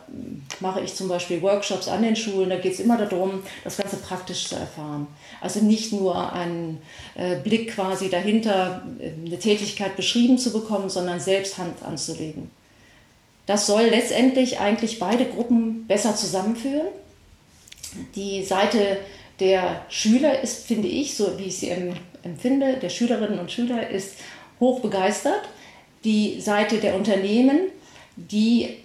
[0.59, 2.51] mache ich zum Beispiel Workshops an den Schulen.
[2.51, 5.07] Da geht es immer darum, das Ganze praktisch zu erfahren.
[5.41, 6.83] Also nicht nur einen
[7.15, 12.51] äh, Blick quasi dahinter, äh, eine Tätigkeit beschrieben zu bekommen, sondern selbst Hand anzulegen.
[13.47, 16.89] Das soll letztendlich eigentlich beide Gruppen besser zusammenführen.
[18.15, 18.99] Die Seite
[19.41, 21.71] der Schüler ist, finde ich, so wie ich sie
[22.23, 24.17] empfinde, der Schülerinnen und Schüler ist
[24.61, 25.49] hoch begeistert.
[26.05, 27.61] Die Seite der Unternehmen,
[28.17, 28.77] die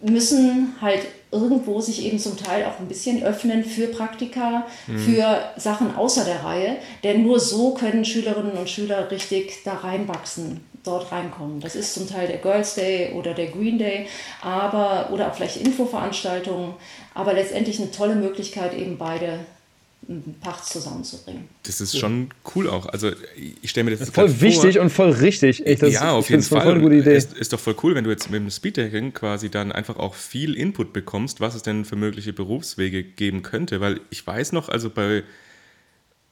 [0.00, 4.98] müssen halt irgendwo sich eben zum Teil auch ein bisschen öffnen für Praktika, mhm.
[4.98, 6.76] für Sachen außer der Reihe.
[7.02, 11.60] Denn nur so können Schülerinnen und Schüler richtig da reinwachsen dort reinkommen.
[11.60, 14.06] Das ist zum Teil der Girls Day oder der Green Day,
[14.42, 16.74] aber oder auch vielleicht Infoveranstaltungen,
[17.14, 19.38] aber letztendlich eine tolle Möglichkeit, eben beide
[20.40, 21.48] Pacht zusammenzubringen.
[21.62, 22.86] Das ist schon cool auch.
[22.86, 24.40] Also ich stelle mir das, das voll vor.
[24.40, 25.64] wichtig und voll richtig.
[25.64, 26.62] Ich, das, ja, auf jeden Fall.
[26.62, 27.16] Voll eine gute Idee.
[27.16, 30.14] Ist, ist doch voll cool, wenn du jetzt mit dem Speeddating quasi dann einfach auch
[30.14, 33.80] viel Input bekommst, was es denn für mögliche Berufswege geben könnte.
[33.80, 35.22] Weil ich weiß noch, also bei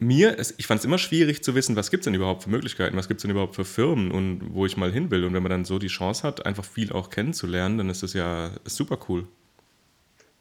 [0.00, 2.96] mir, ich fand es immer schwierig zu wissen, was gibt es denn überhaupt für Möglichkeiten,
[2.96, 5.24] was gibt es denn überhaupt für Firmen und wo ich mal hin will.
[5.24, 8.14] Und wenn man dann so die Chance hat, einfach viel auch kennenzulernen, dann ist das
[8.14, 9.28] ja super cool.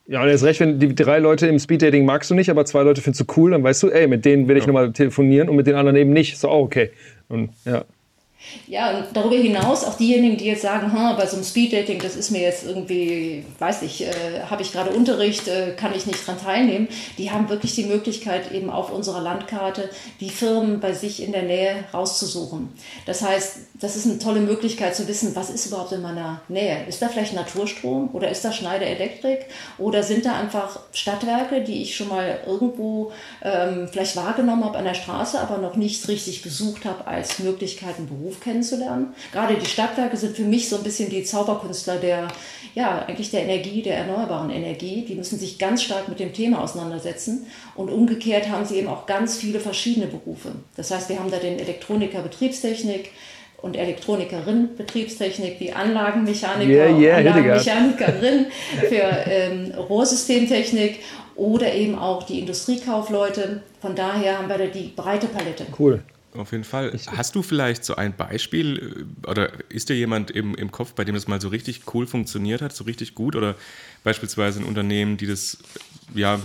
[0.09, 2.81] Ja, und jetzt recht, wenn die drei Leute im Speeddating magst du nicht, aber zwei
[2.81, 4.67] Leute findest du cool, dann weißt du, ey, mit denen will ich ja.
[4.67, 6.33] nochmal telefonieren und mit den anderen eben nicht.
[6.33, 6.89] Ist auch okay.
[7.27, 7.85] Und ja.
[8.67, 12.15] Ja, und darüber hinaus auch diejenigen, die jetzt sagen, hm, bei so einem Speeddating, das
[12.15, 16.25] ist mir jetzt irgendwie, weiß ich, äh, habe ich gerade Unterricht, äh, kann ich nicht
[16.25, 21.21] dran teilnehmen, die haben wirklich die Möglichkeit, eben auf unserer Landkarte die Firmen bei sich
[21.21, 22.69] in der Nähe rauszusuchen.
[23.05, 26.85] Das heißt, das ist eine tolle Möglichkeit zu wissen, was ist überhaupt in meiner Nähe.
[26.87, 29.45] Ist da vielleicht Naturstrom oder ist da Schneider Elektrik
[29.77, 33.11] oder sind da einfach Stadtwerke, die ich schon mal irgendwo
[33.43, 38.07] ähm, vielleicht wahrgenommen habe an der Straße, aber noch nicht richtig besucht habe als Möglichkeiten
[38.07, 39.13] Beruf Beruf kennenzulernen.
[39.31, 42.27] Gerade die Stadtwerke sind für mich so ein bisschen die Zauberkünstler der,
[42.75, 45.03] ja, eigentlich der Energie, der erneuerbaren Energie.
[45.07, 47.47] Die müssen sich ganz stark mit dem Thema auseinandersetzen.
[47.75, 50.51] Und umgekehrt haben sie eben auch ganz viele verschiedene Berufe.
[50.75, 53.11] Das heißt, wir haben da den Elektroniker Betriebstechnik,
[53.61, 58.45] und Elektronikerin Betriebstechnik, die Anlagenmechaniker, yeah, yeah, Anlagenmechanikerin
[58.87, 60.99] für ähm, Rohrsystemtechnik
[61.35, 63.61] oder eben auch die Industriekaufleute.
[63.81, 65.65] Von daher haben wir da die breite Palette.
[65.77, 66.01] Cool.
[66.33, 66.97] Auf jeden Fall.
[67.07, 71.03] Hast du vielleicht so ein Beispiel äh, oder ist dir jemand im, im Kopf, bei
[71.03, 73.55] dem das mal so richtig cool funktioniert hat, so richtig gut oder
[74.03, 75.57] beispielsweise ein Unternehmen, die das
[76.13, 76.39] ja,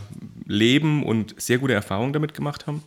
[0.46, 2.82] leben und sehr gute Erfahrungen damit gemacht haben?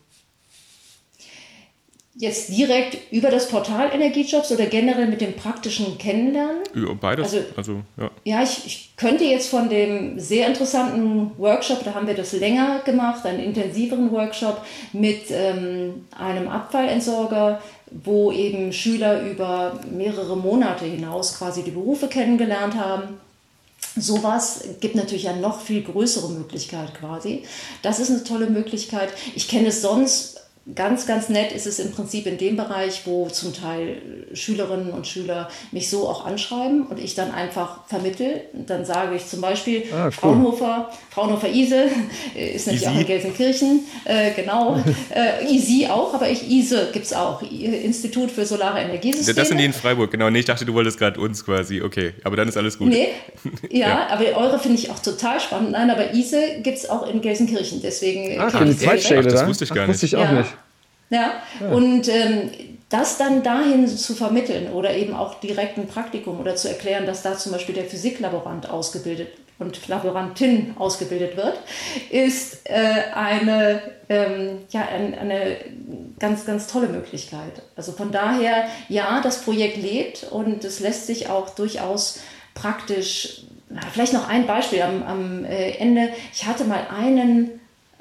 [2.19, 6.63] Jetzt direkt über das Portal Energiejobs oder generell mit dem praktischen Kennenlernen?
[6.73, 7.25] Ja, beides.
[7.25, 8.09] Also, also ja.
[8.23, 12.79] ja ich, ich, könnte jetzt von dem sehr interessanten Workshop, da haben wir das länger
[12.79, 21.37] gemacht, einen intensiveren Workshop mit ähm, einem Abfallentsorger, wo eben Schüler über mehrere Monate hinaus
[21.37, 23.19] quasi die Berufe kennengelernt haben.
[23.95, 27.43] Sowas gibt natürlich eine noch viel größere Möglichkeit quasi.
[27.83, 29.09] Das ist eine tolle Möglichkeit.
[29.35, 33.29] Ich kenne es sonst Ganz, ganz nett ist es im Prinzip in dem Bereich, wo
[33.29, 34.01] zum Teil
[34.33, 38.41] Schülerinnen und Schüler mich so auch anschreiben und ich dann einfach vermittel.
[38.53, 40.11] Dann sage ich zum Beispiel, ah, cool.
[40.11, 41.85] Fraunhofer, Fraunhofer ISE
[42.35, 42.87] ist natürlich Easy.
[42.87, 44.83] auch in Gelsenkirchen, äh, genau.
[45.15, 49.35] äh, ISI auch, aber ich, ISE gibt es auch, Institut für Solare Energiesysteme.
[49.35, 50.29] Das sind die in Freiburg, genau.
[50.29, 52.89] Nee, ich dachte, du wolltest gerade uns quasi, okay, aber dann ist alles gut.
[52.89, 53.07] Nee,
[53.69, 54.07] ja, ja.
[54.09, 55.71] aber eure finde ich auch total spannend.
[55.71, 58.37] Nein, aber ISE gibt es auch in Gelsenkirchen, deswegen...
[58.37, 59.95] Ach, die Zweitstelle, das wusste ich gar Ach, nicht.
[59.95, 60.31] Wusste ich auch ja.
[60.33, 60.56] nicht.
[61.09, 61.69] Ja, ja.
[61.69, 62.51] und ähm,
[62.89, 67.21] das dann dahin zu vermitteln oder eben auch direkt ein Praktikum oder zu erklären, dass
[67.21, 71.57] da zum Beispiel der Physiklaborant ausgebildet und Laborantin ausgebildet wird,
[72.11, 75.57] ist äh, eine, ähm, ja, ein, eine
[76.19, 77.63] ganz, ganz tolle Möglichkeit.
[77.75, 82.19] Also von daher, ja, das Projekt lebt und es lässt sich auch durchaus
[82.53, 86.09] praktisch, na, vielleicht noch ein Beispiel am, am äh, Ende.
[86.33, 87.59] Ich hatte mal einen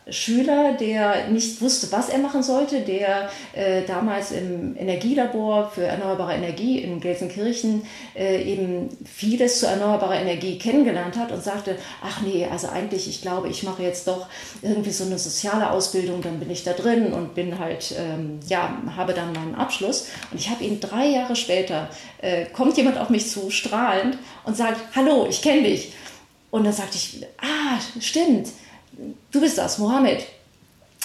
[0.09, 6.35] Schüler, der nicht wusste, was er machen sollte, der äh, damals im Energielabor für erneuerbare
[6.35, 7.83] Energie in Gelsenkirchen
[8.15, 13.21] äh, eben vieles zu erneuerbarer Energie kennengelernt hat und sagte, ach nee, also eigentlich, ich
[13.21, 14.29] glaube, ich mache jetzt doch
[14.63, 18.81] irgendwie so eine soziale Ausbildung, dann bin ich da drin und bin halt, ähm, ja,
[18.95, 20.07] habe dann meinen Abschluss.
[20.31, 21.89] Und ich habe ihn drei Jahre später,
[22.23, 25.93] äh, kommt jemand auf mich zu, strahlend und sagt, hallo, ich kenne dich.
[26.53, 28.51] Und dann sagte ich, ah, stimmt
[29.31, 30.27] du bist das, Mohammed.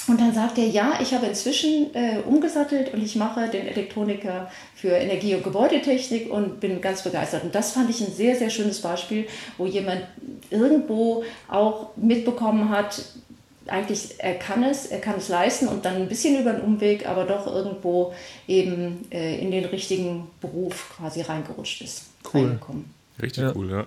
[0.08, 4.50] Und dann sagt er, ja, ich habe inzwischen äh, umgesattelt und ich mache den Elektroniker
[4.76, 7.44] für Energie- und Gebäudetechnik und bin ganz begeistert.
[7.44, 9.28] Und das fand ich ein sehr, sehr schönes Beispiel,
[9.58, 10.02] wo jemand
[10.50, 13.04] irgendwo auch mitbekommen hat,
[13.68, 17.08] eigentlich er kann es, er kann es leisten und dann ein bisschen über den Umweg,
[17.08, 18.14] aber doch irgendwo
[18.48, 22.06] eben äh, in den richtigen Beruf quasi reingerutscht ist.
[22.34, 22.60] Cool.
[23.22, 23.54] Richtig ja.
[23.56, 23.86] cool, ja.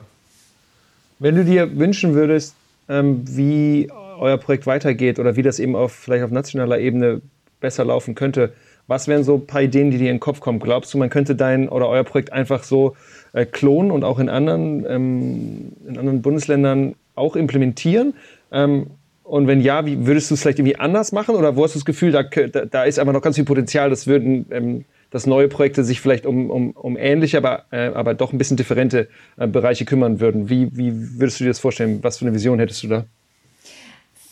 [1.18, 2.54] Wenn du dir wünschen würdest,
[2.86, 7.20] wie euer Projekt weitergeht oder wie das eben auf, vielleicht auf nationaler Ebene
[7.60, 8.52] besser laufen könnte.
[8.86, 10.58] Was wären so ein paar Ideen, die dir in den Kopf kommen?
[10.58, 12.94] Glaubst du, man könnte dein oder euer Projekt einfach so
[13.32, 18.12] äh, klonen und auch in anderen, ähm, in anderen Bundesländern auch implementieren?
[18.52, 18.88] Ähm,
[19.22, 21.34] und wenn ja, wie würdest du es vielleicht irgendwie anders machen?
[21.34, 23.88] Oder wo hast du das Gefühl, da, da, da ist einfach noch ganz viel Potenzial,
[23.88, 24.84] das würden ähm,
[25.14, 28.56] dass neue Projekte sich vielleicht um, um, um ähnliche, aber, äh, aber doch ein bisschen
[28.56, 30.50] differente äh, Bereiche kümmern würden.
[30.50, 32.00] Wie, wie würdest du dir das vorstellen?
[32.02, 33.04] Was für eine Vision hättest du da?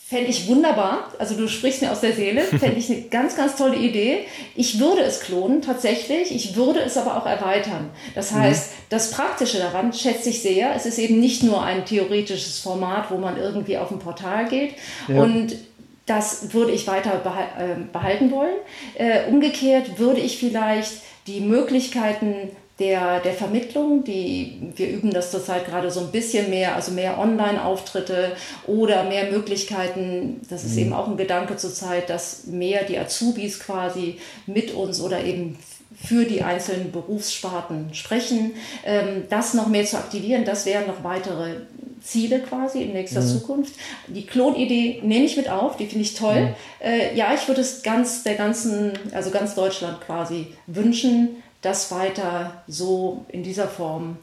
[0.09, 1.13] Fände ich wunderbar.
[1.19, 2.41] Also du sprichst mir aus der Seele.
[2.59, 4.25] Fände ich eine ganz, ganz tolle Idee.
[4.57, 6.35] Ich würde es klonen, tatsächlich.
[6.35, 7.89] Ich würde es aber auch erweitern.
[8.13, 8.39] Das mhm.
[8.39, 8.75] heißt, mhm.
[8.89, 10.75] das Praktische daran schätze ich sehr.
[10.75, 14.73] Es ist eben nicht nur ein theoretisches Format, wo man irgendwie auf ein Portal geht.
[15.07, 15.23] Ja.
[15.23, 15.55] Und
[16.05, 17.21] das würde ich weiter
[17.57, 18.55] äh, behalten wollen.
[18.95, 20.93] Äh, umgekehrt würde ich vielleicht
[21.27, 26.75] die Möglichkeiten der, der Vermittlung, die, wir üben das zurzeit gerade so ein bisschen mehr,
[26.75, 28.35] also mehr Online-Auftritte
[28.65, 30.79] oder mehr Möglichkeiten, das ist mhm.
[30.79, 35.57] eben auch ein Gedanke zurzeit, dass mehr die Azubis quasi mit uns oder eben
[36.01, 38.53] für die einzelnen Berufssparten sprechen.
[38.83, 41.57] Ähm, das noch mehr zu aktivieren, das wären noch weitere
[42.03, 43.27] Ziele quasi in nächster mhm.
[43.27, 43.73] Zukunft.
[44.07, 46.41] Die Klonidee nehme ich mit auf, die finde ich toll.
[46.41, 46.55] Mhm.
[46.85, 51.29] Äh, ja, ich würde es ganz der ganzen, also ganz Deutschland quasi wünschen,
[51.61, 54.17] dass weiter so in dieser Form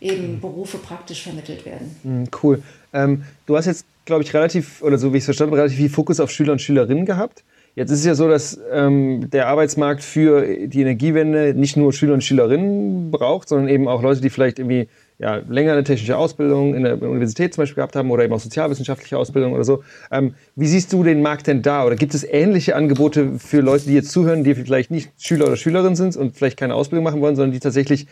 [0.00, 0.40] eben mhm.
[0.40, 1.96] Berufe praktisch vermittelt werden.
[2.04, 2.62] Mhm, cool.
[2.92, 5.78] Ähm, du hast jetzt, glaube ich, relativ, oder so wie ich es verstanden habe, relativ
[5.78, 7.42] viel Fokus auf Schüler und Schülerinnen gehabt.
[7.74, 12.14] Jetzt ist es ja so, dass ähm, der Arbeitsmarkt für die Energiewende nicht nur Schüler
[12.14, 16.74] und Schülerinnen braucht, sondern eben auch Leute, die vielleicht irgendwie ja, länger eine technische Ausbildung
[16.74, 19.82] in der Universität zum Beispiel gehabt haben oder eben auch sozialwissenschaftliche Ausbildung oder so.
[20.10, 21.86] Ähm, wie siehst du den Markt denn da?
[21.86, 25.56] Oder gibt es ähnliche Angebote für Leute, die jetzt zuhören, die vielleicht nicht Schüler oder
[25.56, 28.06] Schülerin sind und vielleicht keine Ausbildung machen wollen, sondern die tatsächlich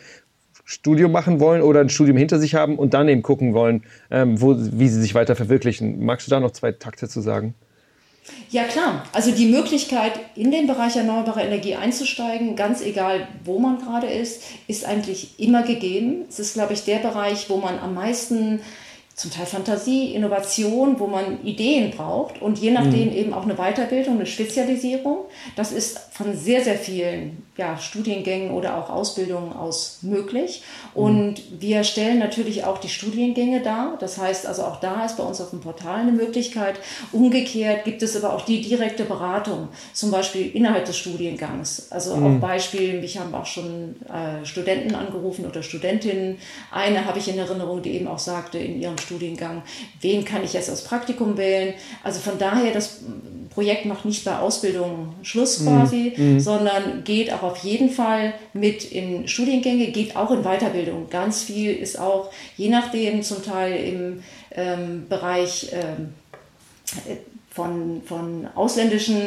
[0.63, 4.41] Studium machen wollen oder ein Studium hinter sich haben und dann eben gucken wollen, ähm,
[4.41, 6.03] wo, wie sie sich weiter verwirklichen?
[6.03, 7.53] Magst du da noch zwei Takte zu sagen?
[8.49, 13.79] Ja klar, also die Möglichkeit, in den Bereich erneuerbare Energie einzusteigen, ganz egal, wo man
[13.79, 16.25] gerade ist, ist eigentlich immer gegeben.
[16.29, 18.61] Es ist, glaube ich, der Bereich, wo man am meisten
[19.15, 23.15] zum Teil Fantasie, Innovation, wo man Ideen braucht und je nachdem mhm.
[23.15, 25.25] eben auch eine Weiterbildung, eine Spezialisierung.
[25.55, 30.63] Das ist von sehr, sehr vielen ja, Studiengängen oder auch Ausbildungen aus möglich.
[30.93, 33.95] Und wir stellen natürlich auch die Studiengänge dar.
[33.99, 36.75] Das heißt also auch da ist bei uns auf dem Portal eine Möglichkeit.
[37.13, 41.91] Umgekehrt gibt es aber auch die direkte Beratung, zum Beispiel innerhalb des Studiengangs.
[41.91, 42.37] Also mhm.
[42.37, 46.37] auch Beispiel, mich haben auch schon äh, Studenten angerufen oder Studentinnen.
[46.71, 49.63] Eine habe ich in Erinnerung, die eben auch sagte, in ihrem Studiengang,
[50.01, 51.73] wen kann ich jetzt als Praktikum wählen.
[52.03, 52.99] Also von daher, das
[53.55, 55.67] Projekt macht nicht bei Ausbildung Schluss mhm.
[55.67, 56.39] quasi, mhm.
[56.39, 61.09] sondern geht auch auf jeden Fall mit in Studiengänge, geht auch in Weiterbildung.
[61.09, 66.13] Ganz viel ist auch, je nachdem, zum Teil im ähm, Bereich ähm,
[67.49, 69.25] von, von ausländischen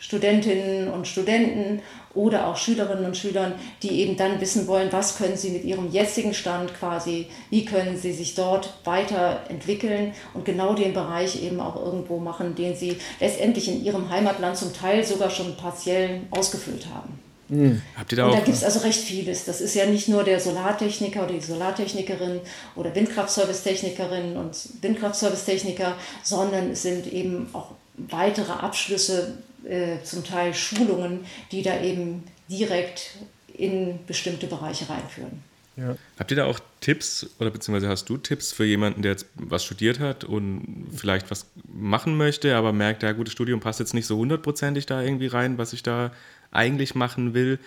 [0.00, 1.82] Studentinnen und Studenten
[2.14, 5.90] oder auch Schülerinnen und Schülern, die eben dann wissen wollen, was können sie mit ihrem
[5.92, 11.76] jetzigen Stand quasi, wie können sie sich dort weiterentwickeln und genau den Bereich eben auch
[11.76, 17.20] irgendwo machen, den sie letztendlich in ihrem Heimatland zum Teil sogar schon partiell ausgefüllt haben.
[17.50, 17.82] Mhm.
[17.96, 19.44] Habt ihr da und auch da gibt es also recht vieles.
[19.44, 22.40] Das ist ja nicht nur der Solartechniker oder die Solartechnikerin
[22.74, 31.20] oder Windkraftservicetechnikerin und Windkraftservicetechniker, sondern es sind eben auch weitere Abschlüsse äh, zum Teil Schulungen,
[31.52, 33.16] die da eben direkt
[33.54, 35.42] in bestimmte Bereiche reinführen.
[35.76, 35.96] Ja.
[36.18, 39.64] Habt ihr da auch Tipps oder beziehungsweise hast du Tipps für jemanden, der jetzt was
[39.64, 43.94] studiert hat und vielleicht was machen möchte, aber merkt, ja gut, das Studium passt jetzt
[43.94, 46.12] nicht so hundertprozentig da irgendwie rein, was ich da
[46.50, 47.58] eigentlich machen will?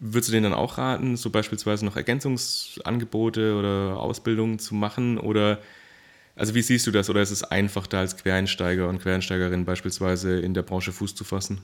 [0.00, 5.58] Würdest du denen dann auch raten, so beispielsweise noch Ergänzungsangebote oder Ausbildungen zu machen oder
[6.38, 10.38] also wie siehst du das oder ist es einfach da als Quereinsteiger und Quereinsteigerin beispielsweise
[10.38, 11.60] in der Branche Fuß zu fassen?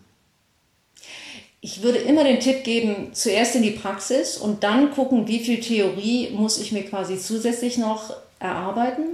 [1.61, 5.61] Ich würde immer den Tipp geben, zuerst in die Praxis und dann gucken, wie viel
[5.61, 9.05] Theorie muss ich mir quasi zusätzlich noch erarbeiten.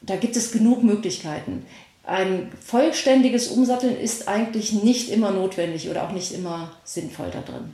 [0.00, 1.66] Da gibt es genug Möglichkeiten
[2.04, 7.72] ein vollständiges Umsatteln ist eigentlich nicht immer notwendig oder auch nicht immer sinnvoll da drin.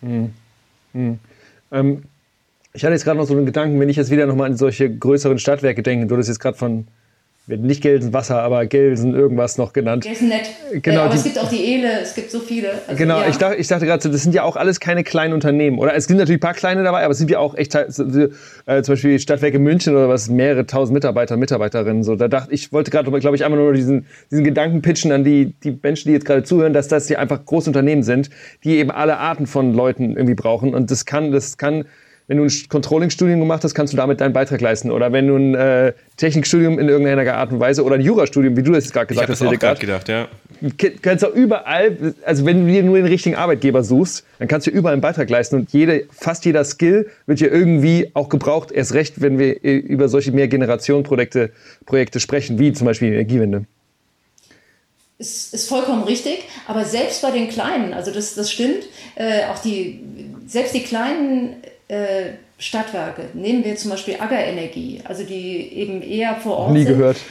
[0.00, 0.32] Hm.
[0.92, 1.18] Hm.
[1.72, 2.02] Ähm,
[2.72, 4.94] ich hatte jetzt gerade noch so einen Gedanken, wenn ich jetzt wieder nochmal an solche
[4.94, 6.86] größeren Stadtwerke denke, du hast jetzt gerade von
[7.46, 10.04] nicht Gelsen Wasser, aber Gelsen irgendwas noch genannt.
[10.04, 10.50] Gelsen nett.
[10.82, 12.70] Genau, äh, aber die, es gibt auch die Ehle, es gibt so viele.
[12.86, 13.28] Also, genau, ja.
[13.28, 15.78] ich, dachte, ich dachte gerade, das sind ja auch alles keine kleinen Unternehmen.
[15.78, 17.88] Oder es sind natürlich ein paar kleine dabei, aber es sind ja auch echt, äh,
[17.88, 18.32] zum
[18.66, 22.04] Beispiel Stadtwerke München oder was, mehrere tausend Mitarbeiter, Mitarbeiterinnen.
[22.04, 25.24] So, da dachte ich, wollte gerade, glaube ich, einmal nur diesen, diesen Gedanken pitchen an
[25.24, 28.30] die, die Menschen, die jetzt gerade zuhören, dass das hier einfach Großunternehmen sind,
[28.64, 30.74] die eben alle Arten von Leuten irgendwie brauchen.
[30.74, 31.84] Und das kann, das kann
[32.30, 34.92] wenn du ein Controlling-Studium gemacht hast, kannst du damit deinen Beitrag leisten.
[34.92, 38.62] Oder wenn du ein äh, Technikstudium in irgendeiner Art und Weise oder ein Jurastudium, wie
[38.62, 40.28] du das gerade gesagt ich hast, das auch gedacht, ja.
[41.02, 44.70] Kannst du überall, also wenn du dir nur den richtigen Arbeitgeber suchst, dann kannst du
[44.70, 48.70] überall einen Beitrag leisten und jede, fast jeder Skill wird ja irgendwie auch gebraucht.
[48.70, 51.50] Erst recht, wenn wir äh, über solche Mehrgenerationen-Projekte
[51.84, 53.64] Projekte sprechen, wie zum Beispiel die Energiewende
[55.20, 58.84] ist, ist vollkommen richtig, aber selbst bei den Kleinen, also das, das stimmt,
[59.16, 60.02] äh, auch die,
[60.46, 61.56] selbst die kleinen
[61.90, 63.22] äh, Stadtwerke.
[63.34, 66.98] Nehmen wir zum Beispiel Aggerenergie, also die eben eher vor Ort Nie sind.
[66.98, 67.16] gehört.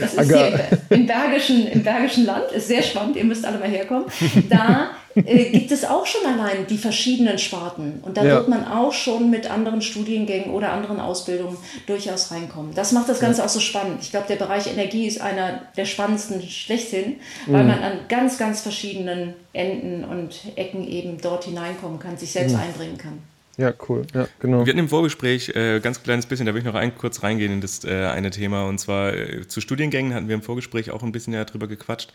[0.00, 3.68] Das ist hier im, Bergischen, im Bergischen Land, ist sehr spannend, ihr müsst alle mal
[3.68, 4.06] herkommen.
[4.48, 8.00] Da äh, gibt es auch schon allein die verschiedenen Sparten.
[8.02, 8.36] Und da ja.
[8.36, 12.74] wird man auch schon mit anderen Studiengängen oder anderen Ausbildungen durchaus reinkommen.
[12.74, 13.46] Das macht das Ganze ja.
[13.46, 13.98] auch so spannend.
[14.02, 17.16] Ich glaube, der Bereich Energie ist einer der spannendsten schlechthin,
[17.46, 17.68] weil mhm.
[17.68, 22.60] man an ganz, ganz verschiedenen Enden und Ecken eben dort hineinkommen kann, sich selbst mhm.
[22.60, 23.18] einbringen kann.
[23.60, 24.06] Ja, cool.
[24.14, 24.64] Ja, genau.
[24.64, 27.52] Wir hatten im Vorgespräch äh, ganz kleines bisschen, da will ich noch ein, kurz reingehen
[27.52, 28.64] in das äh, eine Thema.
[28.64, 32.10] Und zwar äh, zu Studiengängen hatten wir im Vorgespräch auch ein bisschen ja drüber gequatscht.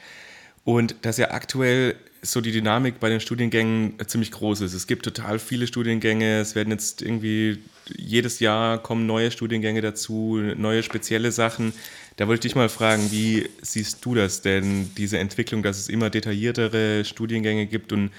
[0.63, 4.73] Und dass ja aktuell so die Dynamik bei den Studiengängen ziemlich groß ist.
[4.73, 6.39] Es gibt total viele Studiengänge.
[6.39, 7.59] Es werden jetzt irgendwie
[7.95, 11.73] jedes Jahr kommen neue Studiengänge dazu, neue spezielle Sachen.
[12.15, 15.89] Da wollte ich dich mal fragen, wie siehst du das denn, diese Entwicklung, dass es
[15.89, 18.09] immer detailliertere Studiengänge gibt und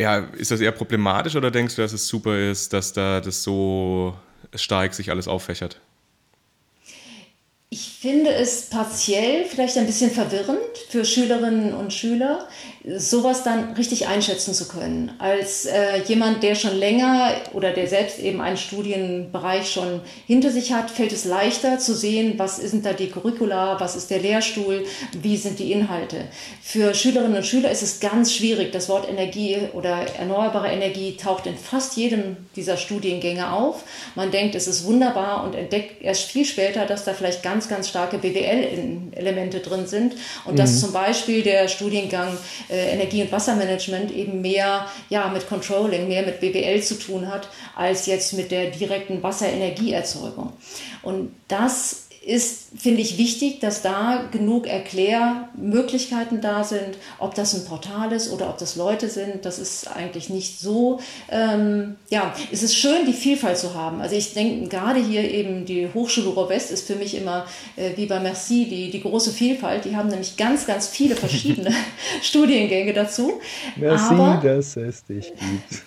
[0.00, 3.42] ja, ist das eher problematisch oder denkst du, dass es super ist, dass da das
[3.42, 4.16] so
[4.54, 5.80] stark sich alles auffächert?
[7.70, 10.58] Ich finde es partiell vielleicht ein bisschen verwirrend
[10.90, 12.46] für Schülerinnen und Schüler,
[12.98, 15.12] sowas dann richtig einschätzen zu können.
[15.18, 20.74] Als äh, jemand, der schon länger oder der selbst eben einen Studienbereich schon hinter sich
[20.74, 24.84] hat, fällt es leichter zu sehen, was sind da die Curricula, was ist der Lehrstuhl,
[25.14, 26.26] wie sind die Inhalte.
[26.62, 28.70] Für Schülerinnen und Schüler ist es ganz schwierig.
[28.72, 33.82] Das Wort Energie oder erneuerbare Energie taucht in fast jedem dieser Studiengänge auf.
[34.14, 37.88] Man denkt, es ist wunderbar und entdeckt erst viel später, dass da vielleicht ganz, ganz
[37.94, 40.14] starke BWL-Elemente drin sind
[40.44, 40.56] und mhm.
[40.56, 42.36] dass zum Beispiel der Studiengang
[42.68, 47.48] äh, Energie- und Wassermanagement eben mehr ja, mit Controlling, mehr mit BWL zu tun hat,
[47.76, 50.54] als jetzt mit der direkten Wasserenergieerzeugung.
[51.02, 56.96] Und das ist, finde ich, wichtig, dass da genug Erklärmöglichkeiten da sind.
[57.18, 61.00] Ob das ein Portal ist oder ob das Leute sind, das ist eigentlich nicht so.
[61.30, 64.00] Ähm, ja, es ist schön, die Vielfalt zu haben.
[64.00, 67.46] Also ich denke, gerade hier eben die Hochschule Ruhr-West ist für mich immer,
[67.76, 69.84] äh, wie bei Merci, die, die große Vielfalt.
[69.84, 71.72] Die haben nämlich ganz, ganz viele verschiedene
[72.22, 73.40] Studiengänge dazu.
[73.76, 75.82] Merci, Aber, dass es dich gibt.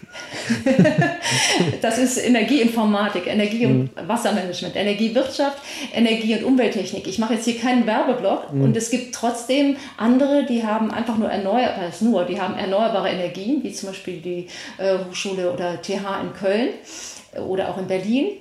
[1.81, 4.07] das ist Energieinformatik, Energie- und hm.
[4.07, 5.57] Wassermanagement, Energiewirtschaft,
[5.93, 7.07] Energie Energie- und Umwelttechnik.
[7.07, 8.63] Ich mache jetzt hier keinen Werbeblock mhm.
[8.63, 13.63] und es gibt trotzdem andere, die haben einfach nur erneuerbare, nur, die haben erneuerbare Energien,
[13.63, 14.47] wie zum Beispiel die
[14.77, 16.69] äh, Hochschule oder TH in Köln
[17.33, 18.31] äh, oder auch in Berlin.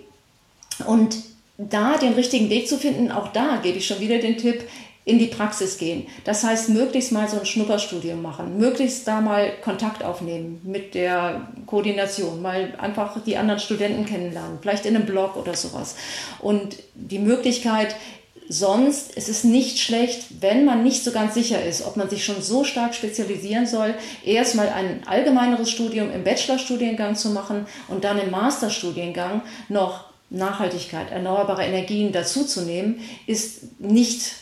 [0.86, 1.16] Und
[1.58, 4.62] da den richtigen Weg zu finden, auch da gebe ich schon wieder den Tipp,
[5.06, 6.08] in die Praxis gehen.
[6.24, 11.48] Das heißt, möglichst mal so ein Schnupperstudium machen, möglichst da mal Kontakt aufnehmen mit der
[11.64, 15.94] Koordination, mal einfach die anderen Studenten kennenlernen, vielleicht in einem Blog oder sowas.
[16.40, 17.94] Und die Möglichkeit,
[18.48, 22.24] sonst es ist nicht schlecht, wenn man nicht so ganz sicher ist, ob man sich
[22.24, 23.94] schon so stark spezialisieren soll,
[24.24, 31.62] erstmal ein allgemeineres Studium im Bachelorstudiengang zu machen und dann im Masterstudiengang noch Nachhaltigkeit, erneuerbare
[31.62, 32.98] Energien dazuzunehmen,
[33.28, 34.32] ist nicht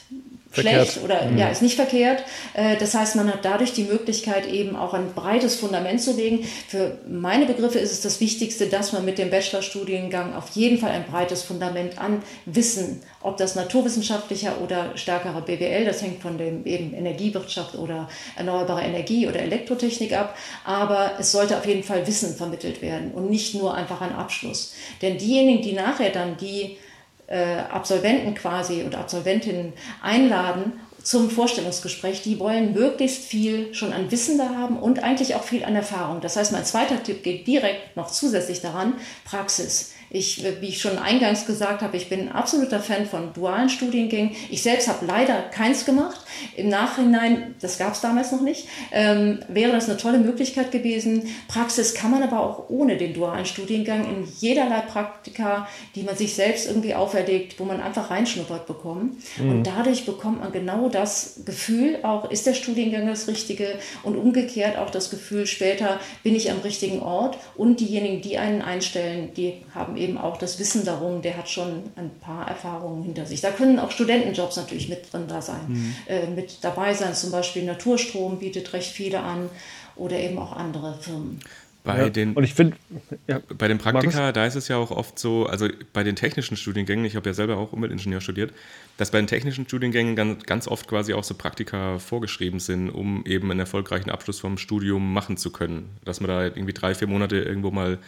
[0.55, 0.88] verkehrt.
[0.88, 1.38] schlecht oder mhm.
[1.38, 2.24] ja, ist nicht verkehrt.
[2.55, 6.46] Äh, das heißt, man hat dadurch die Möglichkeit, eben auch ein breites Fundament zu legen.
[6.68, 10.90] Für meine Begriffe ist es das Wichtigste, dass man mit dem Bachelorstudiengang auf jeden Fall
[10.90, 16.64] ein breites Fundament an Wissen, ob das naturwissenschaftlicher oder stärkerer BWL, das hängt von dem
[16.66, 22.34] eben Energiewirtschaft oder erneuerbare Energie oder Elektrotechnik ab, aber es sollte auf jeden Fall Wissen
[22.36, 24.74] vermittelt werden und nicht nur einfach ein Abschluss.
[25.02, 26.78] Denn diejenigen, die nachher dann die
[27.27, 29.72] Absolventen quasi und Absolventinnen
[30.03, 30.72] einladen
[31.05, 35.64] zum Vorstellungsgespräch, die wollen möglichst viel schon an Wissen da haben und eigentlich auch viel
[35.64, 36.20] an Erfahrung.
[36.20, 38.94] Das heißt, mein zweiter Tipp geht direkt noch zusätzlich daran,
[39.24, 39.92] Praxis.
[40.11, 44.30] Ich, wie ich schon eingangs gesagt habe, ich bin ein absoluter Fan von dualen Studiengängen.
[44.48, 46.20] Ich selbst habe leider keins gemacht.
[46.57, 51.34] Im Nachhinein, das gab es damals noch nicht, ähm, wäre das eine tolle Möglichkeit gewesen.
[51.48, 56.34] Praxis kann man aber auch ohne den dualen Studiengang in jederlei Praktika, die man sich
[56.34, 59.20] selbst irgendwie auferlegt, wo man einfach reinschnuppert bekommen.
[59.36, 59.50] Mhm.
[59.50, 64.78] Und dadurch bekommt man genau das Gefühl, auch ist der Studiengang das Richtige und umgekehrt
[64.78, 69.62] auch das Gefühl, später bin ich am richtigen Ort und diejenigen, die einen einstellen, die
[69.74, 73.40] haben eben auch das Wissen darum, der hat schon ein paar Erfahrungen hinter sich.
[73.40, 75.97] Da können auch Studentenjobs natürlich mit drin da sein, mhm.
[76.07, 77.14] äh, mit dabei sein.
[77.14, 79.51] Zum Beispiel Naturstrom bietet recht viele an
[79.97, 81.40] oder eben auch andere Firmen.
[81.85, 82.09] Bei ja.
[82.09, 82.78] den, und ich finde,
[83.28, 84.35] ja, bei den Praktika, Markus?
[84.35, 87.35] da ist es ja auch oft so, also bei den technischen Studiengängen, ich habe ja
[87.35, 88.55] selber auch Umweltingenieur studiert,
[88.97, 93.26] dass bei den technischen Studiengängen ganz, ganz oft quasi auch so Praktika vorgeschrieben sind, um
[93.26, 95.91] eben einen erfolgreichen Abschluss vom Studium machen zu können.
[96.07, 97.99] Dass man da irgendwie drei, vier Monate irgendwo mal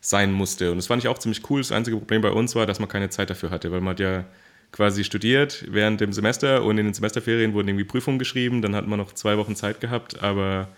[0.00, 0.70] sein musste.
[0.70, 1.60] Und das fand ich auch ziemlich cool.
[1.60, 4.00] Das einzige Problem bei uns war, dass man keine Zeit dafür hatte, weil man hat
[4.00, 4.26] ja
[4.70, 8.62] quasi studiert während dem Semester und in den Semesterferien wurden irgendwie Prüfungen geschrieben.
[8.62, 10.22] Dann hat man noch zwei Wochen Zeit gehabt.
[10.22, 10.68] Aber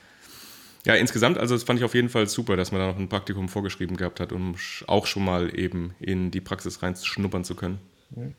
[0.87, 3.09] ja, insgesamt, also das fand ich auf jeden Fall super, dass man da noch ein
[3.09, 4.55] Praktikum vorgeschrieben gehabt hat, um
[4.87, 7.80] auch schon mal eben in die Praxis reinschnuppern zu können.
[8.14, 8.34] Mhm.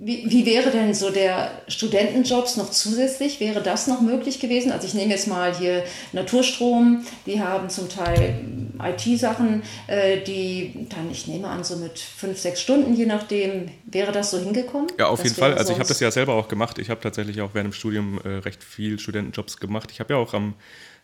[0.00, 3.40] Wie, wie, wäre denn so der Studentenjobs noch zusätzlich?
[3.40, 4.70] Wäre das noch möglich gewesen?
[4.70, 5.82] Also ich nehme jetzt mal hier
[6.12, 8.38] Naturstrom, die haben zum Teil
[8.80, 14.12] IT-Sachen, äh, die dann, ich nehme an, so mit fünf, sechs Stunden, je nachdem, wäre
[14.12, 14.86] das so hingekommen?
[15.00, 15.54] Ja, auf jeden Fall.
[15.54, 16.78] Also ich habe das ja selber auch gemacht.
[16.78, 19.90] Ich habe tatsächlich auch während dem Studium äh, recht viel Studentenjobs gemacht.
[19.90, 20.54] Ich habe ja auch am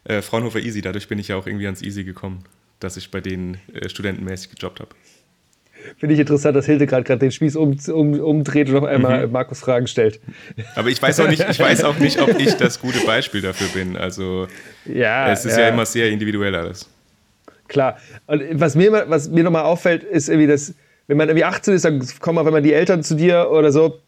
[0.05, 2.45] äh, Fraunhofer Easy, dadurch bin ich ja auch irgendwie ans Easy gekommen,
[2.79, 4.95] dass ich bei denen studentenmäßig gejobbt habe.
[5.99, 9.33] Finde ich interessant, dass Hilde gerade den Spieß um, um, umdreht und noch einmal mhm.
[9.33, 10.21] Markus Fragen stellt.
[10.75, 13.69] Aber ich weiß auch nicht, ich weiß auch nicht, ob ich das gute Beispiel dafür
[13.69, 13.97] bin.
[13.97, 14.47] Also
[14.85, 16.89] ja, es ist ja, ja immer sehr individuell alles.
[17.69, 17.99] Klar.
[18.27, 20.75] Und was mir, was mir nochmal auffällt, ist irgendwie, dass,
[21.07, 24.01] wenn man irgendwie 18 ist, dann kommen auch immer die Eltern zu dir oder so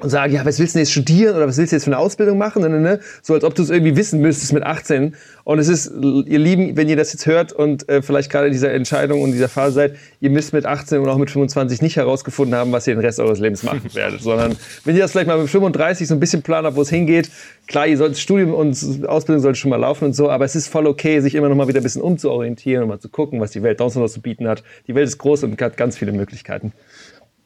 [0.00, 1.90] und sagen, ja, was willst du denn jetzt studieren oder was willst du jetzt für
[1.90, 2.62] eine Ausbildung machen?
[2.62, 3.00] Ne, ne, ne?
[3.22, 5.14] So als ob du es irgendwie wissen müsstest mit 18.
[5.44, 8.52] Und es ist, ihr Lieben, wenn ihr das jetzt hört und äh, vielleicht gerade in
[8.52, 11.96] dieser Entscheidung und dieser Phase seid, ihr müsst mit 18 und auch mit 25 nicht
[11.96, 15.28] herausgefunden haben, was ihr den Rest eures Lebens machen werdet, sondern wenn ihr das vielleicht
[15.28, 17.30] mal mit 35 so ein bisschen planen habt, wo es hingeht,
[17.68, 18.76] klar, ihr sollt Studium und
[19.06, 21.56] Ausbildung sollte schon mal laufen und so, aber es ist voll okay, sich immer noch
[21.56, 24.20] mal wieder ein bisschen umzuorientieren und mal zu gucken, was die Welt sonst noch zu
[24.20, 24.64] bieten hat.
[24.88, 26.72] Die Welt ist groß und hat ganz viele Möglichkeiten.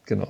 [0.09, 0.27] Genau.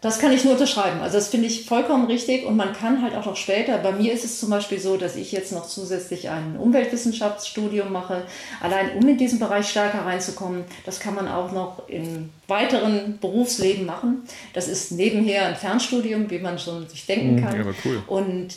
[0.00, 1.00] Das kann ich nur unterschreiben.
[1.02, 4.14] Also das finde ich vollkommen richtig und man kann halt auch noch später, bei mir
[4.14, 8.22] ist es zum Beispiel so, dass ich jetzt noch zusätzlich ein Umweltwissenschaftsstudium mache,
[8.62, 10.64] allein um in diesen Bereich stärker reinzukommen.
[10.86, 14.22] Das kann man auch noch im weiteren Berufsleben machen.
[14.54, 17.44] Das ist nebenher ein Fernstudium, wie man schon sich denken mhm.
[17.44, 17.56] kann.
[17.58, 18.02] Ja, cool.
[18.06, 18.56] Und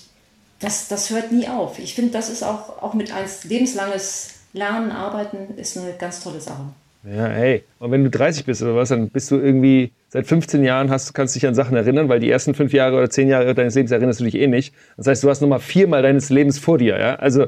[0.61, 1.77] das, das hört nie auf.
[1.77, 6.39] Ich finde, das ist auch, auch mit ein lebenslanges Lernen, Arbeiten ist eine ganz tolle
[6.39, 6.69] Sache.
[7.05, 7.63] Ja, hey.
[7.79, 11.13] Und wenn du 30 bist oder was, dann bist du irgendwie seit 15 Jahren hast,
[11.13, 13.75] kannst du dich an Sachen erinnern, weil die ersten fünf Jahre oder zehn Jahre deines
[13.75, 14.73] Lebens erinnerst du dich eh nicht.
[14.95, 16.97] Das heißt, du hast nochmal viermal deines Lebens vor dir.
[16.97, 17.15] Ja?
[17.15, 17.47] Also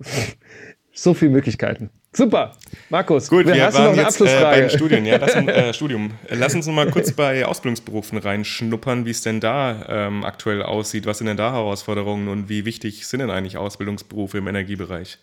[0.92, 1.90] so viele Möglichkeiten.
[2.16, 2.52] Super,
[2.90, 3.28] Markus.
[3.28, 5.04] Gut, wir hast waren noch eine jetzt äh, beim Studium.
[5.04, 6.12] Ja, lass, äh, Studium.
[6.30, 11.06] Lass uns noch mal kurz bei Ausbildungsberufen reinschnuppern, wie es denn da ähm, aktuell aussieht.
[11.06, 15.18] Was sind denn da Herausforderungen und wie wichtig sind denn eigentlich Ausbildungsberufe im Energiebereich?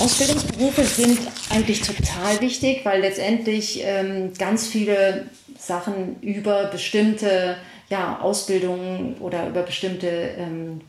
[0.00, 1.18] Ausbildungsberufe sind
[1.50, 5.26] eigentlich total wichtig, weil letztendlich ähm, ganz viele
[5.58, 7.56] Sachen über bestimmte
[7.88, 10.80] ja, Ausbildungen oder über bestimmte ähm,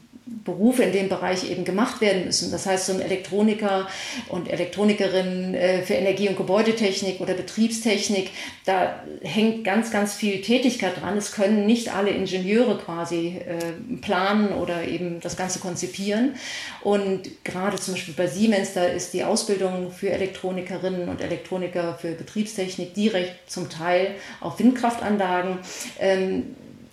[0.43, 2.51] Berufe in dem Bereich eben gemacht werden müssen.
[2.51, 3.87] Das heißt, so ein Elektroniker
[4.29, 8.31] und Elektronikerin äh, für Energie- und Gebäudetechnik oder Betriebstechnik,
[8.65, 11.17] da hängt ganz, ganz viel Tätigkeit dran.
[11.17, 16.35] Es können nicht alle Ingenieure quasi äh, planen oder eben das Ganze konzipieren.
[16.81, 22.11] Und gerade zum Beispiel bei Siemens, da ist die Ausbildung für Elektronikerinnen und Elektroniker für
[22.11, 25.59] Betriebstechnik direkt zum Teil auf Windkraftanlagen.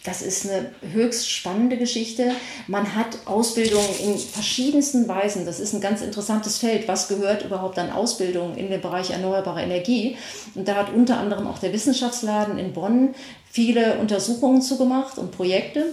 [0.07, 2.31] Das ist eine höchst spannende Geschichte.
[2.69, 5.45] Man hat Ausbildung in verschiedensten Weisen.
[5.45, 6.87] Das ist ein ganz interessantes Feld.
[6.87, 10.17] Was gehört überhaupt an Ausbildung in den Bereich erneuerbare Energie?
[10.55, 13.17] Und da hat unter anderem auch der Wissenschaftsladen in Bonn
[13.51, 15.87] viele Untersuchungen zugemacht und Projekte.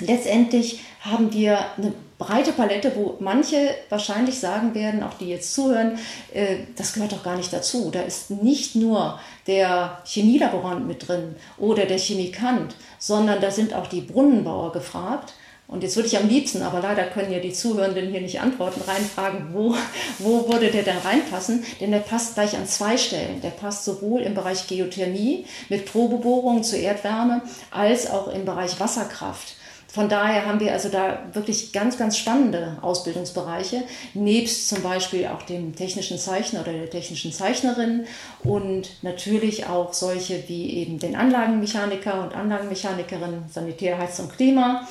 [0.00, 5.98] Letztendlich haben wir eine breite Palette, wo manche wahrscheinlich sagen werden, auch die jetzt zuhören,
[6.32, 7.90] äh, das gehört doch gar nicht dazu.
[7.90, 13.86] Da ist nicht nur der Chemielaborant mit drin oder der Chemikant, sondern da sind auch
[13.86, 15.34] die Brunnenbauer gefragt.
[15.66, 18.82] Und jetzt würde ich am liebsten, aber leider können ja die Zuhörenden hier nicht antworten,
[18.86, 19.74] reinfragen, wo,
[20.18, 21.64] wo würde der denn reinpassen?
[21.80, 23.40] Denn der passt gleich an zwei Stellen.
[23.40, 29.56] Der passt sowohl im Bereich Geothermie mit Probebohrungen zur Erdwärme als auch im Bereich Wasserkraft.
[29.94, 33.84] Von daher haben wir also da wirklich ganz, ganz spannende Ausbildungsbereiche,
[34.14, 38.04] nebst zum Beispiel auch dem technischen Zeichner oder der technischen Zeichnerin
[38.42, 44.84] und natürlich auch solche wie eben den Anlagenmechaniker und Anlagenmechanikerin, Sanitär, Heiz und Klima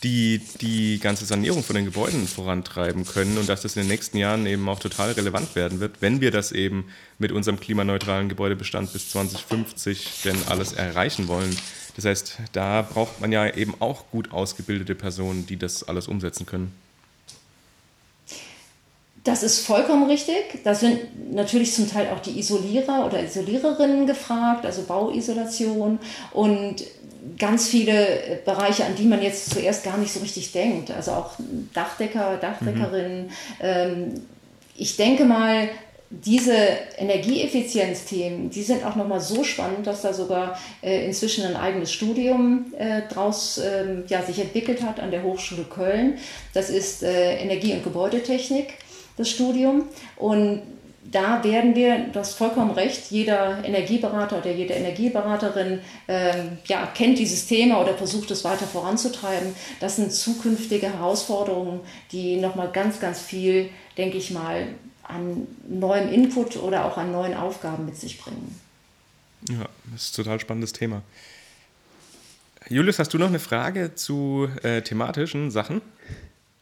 [0.03, 4.17] die die ganze Sanierung von den Gebäuden vorantreiben können und dass das in den nächsten
[4.17, 8.91] Jahren eben auch total relevant werden wird, wenn wir das eben mit unserem klimaneutralen Gebäudebestand
[8.91, 11.55] bis 2050 denn alles erreichen wollen.
[11.95, 16.45] Das heißt, da braucht man ja eben auch gut ausgebildete Personen, die das alles umsetzen
[16.45, 16.73] können.
[19.23, 20.63] Das ist vollkommen richtig.
[20.63, 25.99] Da sind natürlich zum Teil auch die Isolierer oder Isoliererinnen gefragt, also Bauisolation
[26.33, 26.83] und
[27.39, 30.91] ganz viele Bereiche, an die man jetzt zuerst gar nicht so richtig denkt.
[30.91, 31.31] Also auch
[31.73, 33.29] Dachdecker, Dachdeckerin.
[33.61, 34.21] Mhm.
[34.75, 35.69] Ich denke mal,
[36.09, 36.55] diese
[36.97, 42.73] Energieeffizienzthemen, die sind auch nochmal so spannend, dass da sogar äh, inzwischen ein eigenes Studium
[42.77, 46.19] äh, draus äh, ja, sich entwickelt hat an der Hochschule Köln.
[46.53, 48.73] Das ist äh, Energie- und Gebäudetechnik
[49.17, 49.83] das Studium.
[50.15, 50.61] Und
[51.11, 56.33] da werden wir, du hast vollkommen recht, jeder Energieberater oder jede Energieberaterin äh,
[56.65, 59.53] ja, kennt dieses Thema oder versucht es weiter voranzutreiben.
[59.79, 64.67] Das sind zukünftige Herausforderungen, die nochmal ganz, ganz viel, denke ich mal,
[65.03, 68.59] an neuem Input oder auch an neuen Aufgaben mit sich bringen.
[69.49, 71.03] Ja, das ist ein total spannendes Thema.
[72.69, 75.81] Julius, hast du noch eine Frage zu äh, thematischen Sachen?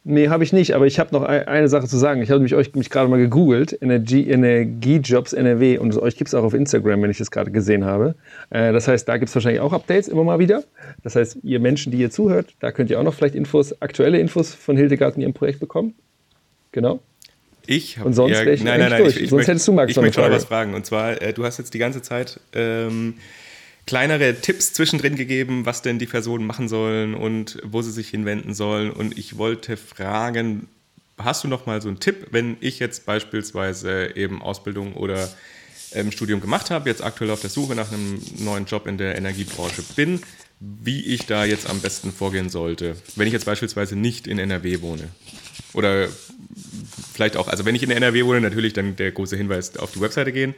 [0.04, 2.22] Nee, habe ich nicht, aber ich habe noch eine Sache zu sagen.
[2.22, 6.34] Ich habe mich euch mich gerade mal gegoogelt, Energie, Energiejobs NRW, und euch gibt es
[6.34, 8.16] auch auf Instagram, wenn ich das gerade gesehen habe.
[8.50, 10.64] Äh, das heißt, da gibt es wahrscheinlich auch Updates immer mal wieder.
[11.04, 14.18] Das heißt, ihr Menschen, die ihr zuhört, da könnt ihr auch noch vielleicht Infos, aktuelle
[14.18, 15.94] Infos von Hildegard in ihrem Projekt bekommen.
[16.72, 16.98] Genau.
[17.66, 19.92] Ich habe Und sonst ja, nein, nein, nein, ich, ich Sonst möchte, hättest du, Max,
[19.92, 20.74] ich möchte schon was fragen.
[20.74, 23.14] Und zwar, äh, du hast jetzt die ganze Zeit ähm,
[23.92, 28.54] kleinere Tipps zwischendrin gegeben, was denn die Personen machen sollen und wo sie sich hinwenden
[28.54, 28.90] sollen.
[28.90, 30.66] Und ich wollte fragen,
[31.18, 35.28] hast du noch mal so einen Tipp, wenn ich jetzt beispielsweise eben Ausbildung oder
[35.92, 39.14] ähm, Studium gemacht habe, jetzt aktuell auf der Suche nach einem neuen Job in der
[39.14, 40.22] Energiebranche bin,
[40.58, 44.80] wie ich da jetzt am besten vorgehen sollte, wenn ich jetzt beispielsweise nicht in NRW
[44.80, 45.08] wohne?
[45.74, 46.08] Oder
[47.12, 50.00] vielleicht auch, also wenn ich in NRW wohne, natürlich dann der große Hinweis auf die
[50.00, 50.54] Webseite gehen.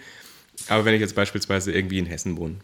[0.69, 2.59] Aber wenn ich jetzt beispielsweise irgendwie in Hessen wohne.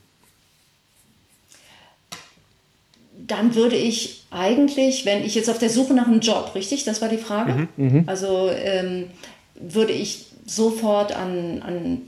[3.30, 7.00] Dann würde ich eigentlich, wenn ich jetzt auf der Suche nach einem Job, richtig, das
[7.00, 7.68] war die Frage,
[8.06, 9.06] also ähm,
[9.54, 12.02] würde ich sofort an, an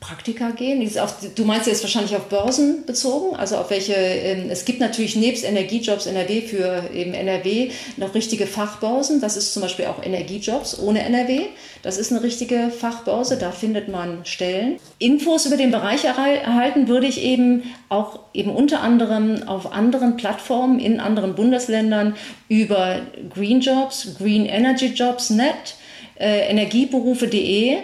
[0.00, 0.86] Praktika gehen.
[0.98, 5.16] Auf, du meinst jetzt wahrscheinlich auf Börsen bezogen, also auf welche, ähm, es gibt natürlich
[5.16, 10.78] nebst Energiejobs NRW für eben NRW noch richtige Fachbörsen, das ist zum Beispiel auch Energiejobs
[10.78, 11.46] ohne NRW,
[11.82, 14.78] das ist eine richtige Fachbörse, da findet man Stellen.
[14.98, 20.16] Infos über den Bereich erhal- erhalten würde ich eben auch eben unter anderem auf anderen
[20.16, 22.16] Plattformen in anderen Bundesländern
[22.48, 23.00] über
[23.34, 25.76] Green Jobs, Green Energy Jobs Net,
[26.18, 27.78] äh, energieberufe.de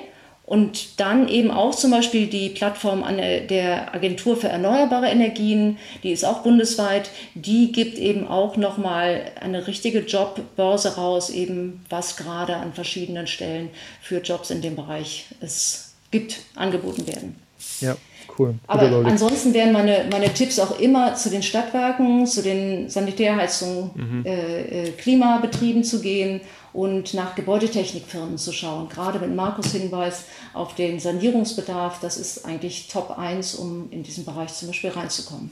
[0.53, 3.03] und dann eben auch zum Beispiel die Plattform
[3.49, 9.67] der Agentur für erneuerbare Energien, die ist auch bundesweit, die gibt eben auch nochmal eine
[9.67, 13.71] richtige Jobbörse raus, eben was gerade an verschiedenen Stellen
[14.03, 17.37] für Jobs in dem Bereich es gibt, angeboten werden.
[17.81, 17.97] Ja,
[18.39, 18.55] cool.
[18.67, 24.27] Aber ansonsten wären meine, meine Tipps auch immer zu den Stadtwerken, zu den Sanitärheizungen, Mhm.
[24.27, 26.41] äh, äh, Klimabetrieben zu gehen
[26.73, 28.89] und nach Gebäudetechnikfirmen zu schauen.
[28.89, 30.25] Gerade mit Markus Hinweis
[30.55, 35.51] auf den Sanierungsbedarf, das ist eigentlich Top 1, um in diesen Bereich zum Beispiel reinzukommen.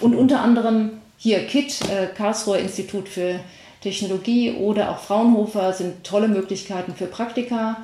[0.00, 3.40] Und unter anderem hier KIT, äh, Karlsruher Institut für
[3.82, 7.78] Technologie oder auch Fraunhofer sind tolle Möglichkeiten für Praktika.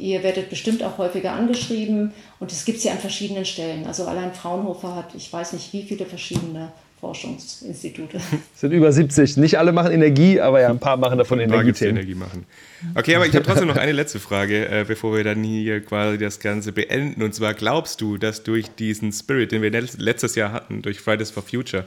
[0.00, 3.86] Ihr werdet bestimmt auch häufiger angeschrieben und es gibt sie an verschiedenen Stellen.
[3.86, 8.18] Also allein Fraunhofer hat, ich weiß nicht wie viele verschiedene Forschungsinstitute.
[8.54, 9.36] Es sind über 70.
[9.38, 12.20] Nicht alle machen Energie, aber ja, ein paar machen davon Ein paar gibt's, die Energiethemen.
[12.24, 12.94] Energie machen.
[12.94, 16.18] Okay, aber ich habe trotzdem noch eine letzte Frage, äh, bevor wir dann hier quasi
[16.18, 17.22] das Ganze beenden.
[17.22, 21.00] Und zwar glaubst du, dass durch diesen Spirit, den wir letzt- letztes Jahr hatten, durch
[21.00, 21.84] Fridays for Future,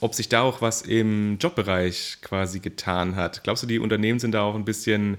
[0.00, 3.42] ob sich da auch was im Jobbereich quasi getan hat?
[3.44, 5.16] Glaubst du, die Unternehmen sind da auch ein bisschen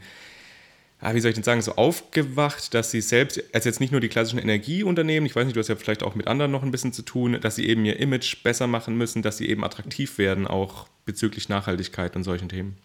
[1.01, 4.01] ah, wie soll ich denn sagen, so aufgewacht, dass sie selbst, also jetzt nicht nur
[4.01, 6.71] die klassischen Energieunternehmen, ich weiß nicht, du hast ja vielleicht auch mit anderen noch ein
[6.71, 10.17] bisschen zu tun, dass sie eben ihr Image besser machen müssen, dass sie eben attraktiv
[10.17, 12.77] werden, auch bezüglich Nachhaltigkeit und solchen Themen.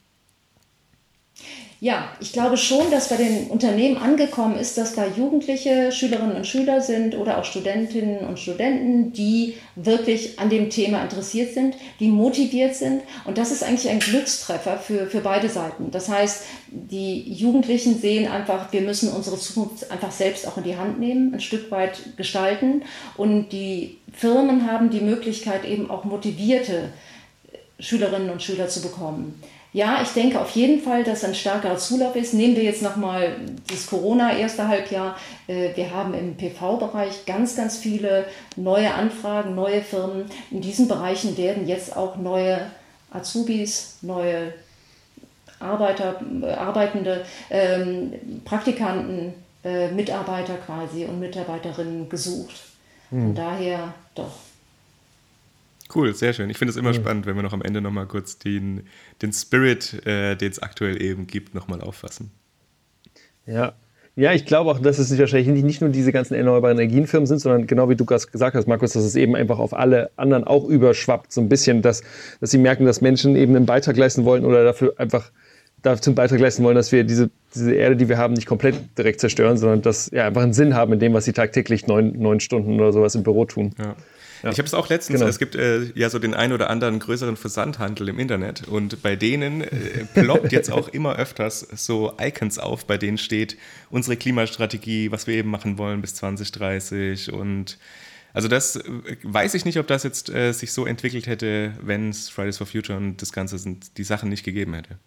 [1.79, 6.47] Ja, ich glaube schon, dass bei den Unternehmen angekommen ist, dass da Jugendliche, Schülerinnen und
[6.47, 12.09] Schüler sind oder auch Studentinnen und Studenten, die wirklich an dem Thema interessiert sind, die
[12.09, 13.03] motiviert sind.
[13.27, 15.91] Und das ist eigentlich ein Glückstreffer für, für beide Seiten.
[15.91, 20.77] Das heißt, die Jugendlichen sehen einfach, wir müssen unsere Zukunft einfach selbst auch in die
[20.77, 22.85] Hand nehmen, ein Stück weit gestalten.
[23.19, 26.89] Und die Firmen haben die Möglichkeit, eben auch motivierte
[27.79, 29.43] Schülerinnen und Schüler zu bekommen.
[29.77, 32.33] Ja, ich denke auf jeden Fall, dass ein stärkerer Zulauf ist.
[32.33, 33.37] Nehmen wir jetzt nochmal
[33.69, 35.19] das Corona-erste Halbjahr.
[35.47, 38.25] Äh, Wir haben im PV-Bereich ganz, ganz viele
[38.57, 40.25] neue Anfragen, neue Firmen.
[40.51, 42.71] In diesen Bereichen werden jetzt auch neue
[43.11, 44.55] Azubis, neue
[45.61, 46.23] Arbeiter,
[46.57, 48.15] Arbeitende, ähm,
[48.47, 52.57] Praktikanten, äh, Mitarbeiter quasi und Mitarbeiterinnen gesucht.
[53.11, 54.46] Von daher doch.
[55.95, 56.51] Cool, sehr schön.
[56.51, 58.87] Ich finde es immer spannend, wenn wir noch am Ende nochmal kurz den,
[59.23, 62.31] den Spirit, äh, den es aktuell eben gibt, nochmal auffassen.
[63.47, 63.75] Ja.
[64.19, 67.39] Ja, ich glaube auch, dass es wahrscheinlich nicht, nicht nur diese ganzen erneuerbaren Energienfirmen sind,
[67.39, 70.45] sondern genau wie du gerade gesagt hast, Markus, dass es eben einfach auf alle anderen
[70.45, 71.33] auch überschwappt.
[71.33, 72.03] So ein bisschen, dass,
[72.41, 75.31] dass sie merken, dass Menschen eben einen Beitrag leisten wollen oder dafür einfach
[75.83, 78.77] dazu einen Beitrag leisten wollen, dass wir diese, diese Erde, die wir haben, nicht komplett
[78.97, 82.19] direkt zerstören, sondern dass ja einfach einen Sinn haben in dem, was sie tagtäglich neun,
[82.19, 83.75] neun Stunden oder sowas im Büro tun.
[83.79, 83.97] Ja.
[84.51, 85.29] Ich habe es auch letztens, Genau.
[85.29, 89.17] es gibt äh, ja so den ein oder anderen größeren Versandhandel im Internet und bei
[89.17, 89.69] denen äh,
[90.15, 93.57] ploppt jetzt auch immer öfters so Icons auf, bei denen steht
[93.91, 97.79] unsere Klimastrategie, was wir eben machen wollen bis 2030 und
[98.35, 98.83] also das äh,
[99.23, 102.67] weiß ich nicht, ob das jetzt äh, sich so entwickelt hätte, wenn es Fridays for
[102.67, 104.99] Future und das Ganze sind, die Sachen nicht gegeben hätte.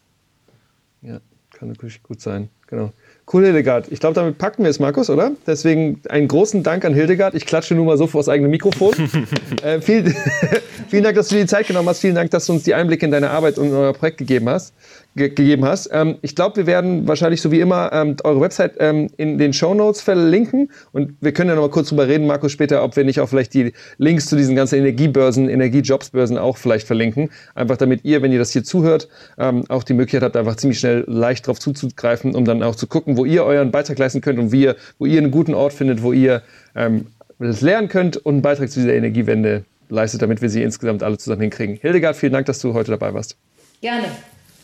[1.02, 1.22] Ja,
[1.54, 2.50] kann natürlich gut sein.
[2.68, 2.92] Genau.
[3.32, 3.92] Cool, Hildegard.
[3.92, 5.32] Ich glaube, damit packen wir es, Markus, oder?
[5.46, 7.36] Deswegen einen großen Dank an Hildegard.
[7.36, 8.94] Ich klatsche nur mal so vor das eigene Mikrofon.
[9.64, 10.16] äh, viel,
[10.90, 12.00] vielen Dank, dass du dir die Zeit genommen hast.
[12.00, 14.50] Vielen Dank, dass du uns die Einblicke in deine Arbeit und in euer Projekt gegeben
[14.50, 14.74] hast
[15.20, 15.90] ge gegeben hast.
[15.92, 19.54] Ähm, ich glaube, wir werden wahrscheinlich so wie immer ähm, eure Website ähm, in den
[19.54, 22.96] Show Notes verlinken und wir können ja noch mal kurz drüber reden, Markus, später, ob
[22.96, 27.30] wir nicht auch vielleicht die Links zu diesen ganzen Energiebörsen, Energiejobsbörsen auch vielleicht verlinken.
[27.54, 29.08] Einfach damit ihr, wenn ihr das hier zuhört,
[29.38, 32.88] ähm, auch die Möglichkeit habt, einfach ziemlich schnell leicht drauf zuzugreifen, um dann auch zu
[32.88, 35.74] gucken, wo ihr euren Beitrag leisten könnt und wie ihr, wo ihr einen guten Ort
[35.74, 36.42] findet, wo ihr
[36.76, 37.08] ähm,
[37.38, 41.18] das lernen könnt und einen Beitrag zu dieser Energiewende leistet, damit wir sie insgesamt alle
[41.18, 41.76] zusammen hinkriegen.
[41.76, 43.38] Hildegard, vielen Dank, dass du heute dabei warst.
[43.82, 44.06] Gerne.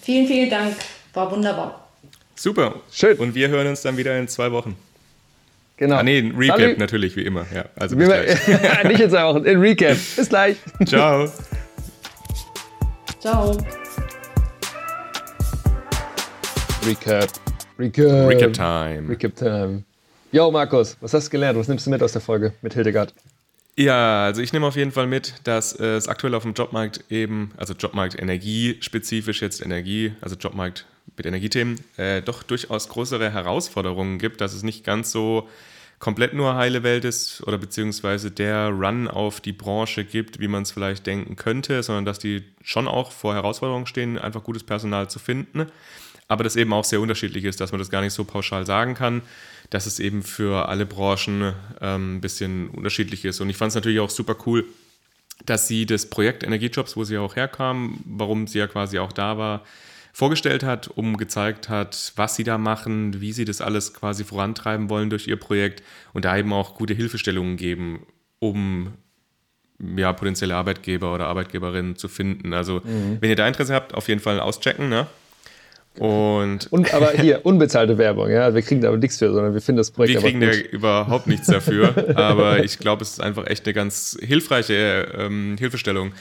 [0.06, 0.76] Vielen, vielen Dank.
[1.16, 1.88] War wunderbar.
[2.36, 2.76] Super.
[2.92, 3.18] Schön.
[3.18, 4.76] Und wir hören uns dann wieder in zwei Wochen.
[5.78, 5.96] Genau.
[5.96, 6.78] Ah, nee, ein Recap Salut.
[6.78, 7.48] natürlich, wie immer.
[7.52, 8.48] Ja, also bis gleich.
[8.84, 9.98] Nicht in zwei Wochen, in Recap.
[10.16, 10.58] Bis gleich.
[10.86, 11.28] Ciao.
[13.20, 13.58] Ciao.
[16.86, 17.30] Recap.
[17.80, 18.30] Recap.
[18.30, 19.10] Recap Time.
[19.10, 19.84] Recap Time.
[20.32, 21.58] Yo, Markus, was hast du gelernt?
[21.58, 23.12] Was nimmst du mit aus der Folge mit Hildegard?
[23.78, 27.52] Ja, also ich nehme auf jeden Fall mit, dass es aktuell auf dem Jobmarkt eben,
[27.58, 30.86] also Jobmarkt energiespezifisch jetzt Energie, also Jobmarkt
[31.18, 35.50] mit Energiethemen, äh, doch durchaus größere Herausforderungen gibt, dass es nicht ganz so
[36.00, 40.64] komplett nur heile Welt ist oder beziehungsweise der Run auf die Branche gibt, wie man
[40.64, 45.10] es vielleicht denken könnte, sondern dass die schon auch vor Herausforderungen stehen, einfach gutes Personal
[45.10, 45.68] zu finden.
[46.30, 48.94] Aber das eben auch sehr unterschiedlich ist, dass man das gar nicht so pauschal sagen
[48.94, 49.22] kann
[49.70, 53.42] dass es eben für alle Branchen ähm, ein bisschen unterschiedlich ist.
[53.42, 54.66] Und ich fand es natürlich auch super cool,
[55.46, 59.38] dass sie das Projekt Energiejobs, wo sie auch herkam, warum sie ja quasi auch da
[59.38, 59.64] war,
[60.14, 64.90] vorgestellt hat, um gezeigt hat, was sie da machen, wie sie das alles quasi vorantreiben
[64.90, 68.06] wollen durch ihr Projekt und da eben auch gute Hilfestellungen geben,
[68.40, 68.94] um
[69.98, 72.54] ja, potenzielle Arbeitgeber oder Arbeitgeberinnen zu finden.
[72.54, 73.18] Also, mhm.
[73.20, 74.88] wenn ihr da Interesse habt, auf jeden Fall auschecken.
[74.88, 75.08] Ne?
[76.00, 78.54] Und, und aber hier, unbezahlte Werbung, ja.
[78.54, 81.28] Wir kriegen da aber nichts für, sondern wir finden das Projekt Wir kriegen da überhaupt
[81.28, 81.94] nichts dafür.
[82.16, 86.12] aber ich glaube, es ist einfach echt eine ganz hilfreiche ähm, Hilfestellung,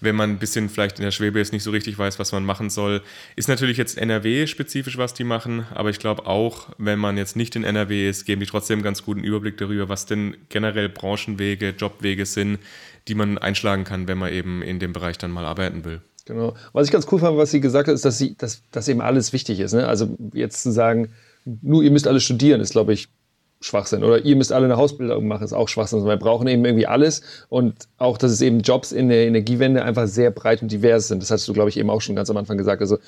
[0.00, 2.44] wenn man ein bisschen vielleicht in der Schwebe jetzt nicht so richtig weiß, was man
[2.44, 3.02] machen soll.
[3.36, 7.54] Ist natürlich jetzt NRW-spezifisch, was die machen, aber ich glaube auch, wenn man jetzt nicht
[7.54, 11.74] in NRW ist, geben die trotzdem einen ganz guten Überblick darüber, was denn generell Branchenwege,
[11.76, 12.58] Jobwege sind,
[13.08, 16.00] die man einschlagen kann, wenn man eben in dem Bereich dann mal arbeiten will.
[16.26, 16.54] Genau.
[16.72, 19.00] Was ich ganz cool fand, was sie gesagt hat, ist, dass, sie, dass, dass eben
[19.00, 19.72] alles wichtig ist.
[19.72, 19.86] Ne?
[19.86, 21.10] Also jetzt zu sagen,
[21.44, 23.08] nur ihr müsst alle studieren, ist, glaube ich,
[23.62, 24.02] Schwachsinn.
[24.04, 25.98] Oder ihr müsst alle eine Ausbildung machen, ist auch Schwachsinn.
[25.98, 27.22] Also wir brauchen eben irgendwie alles.
[27.48, 31.22] Und auch, dass es eben Jobs in der Energiewende einfach sehr breit und divers sind.
[31.22, 32.80] Das hast du, glaube ich, eben auch schon ganz am Anfang gesagt.
[32.80, 32.98] Also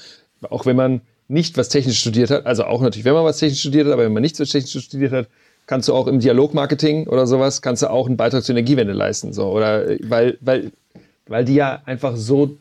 [0.50, 3.60] auch wenn man nicht was technisch studiert hat, also auch natürlich, wenn man was technisch
[3.60, 5.28] studiert hat, aber wenn man nichts was technisch studiert hat,
[5.66, 9.32] kannst du auch im Dialogmarketing oder sowas, kannst du auch einen Beitrag zur Energiewende leisten.
[9.32, 9.48] So.
[9.48, 10.72] Oder weil, weil,
[11.26, 12.56] weil die ja einfach so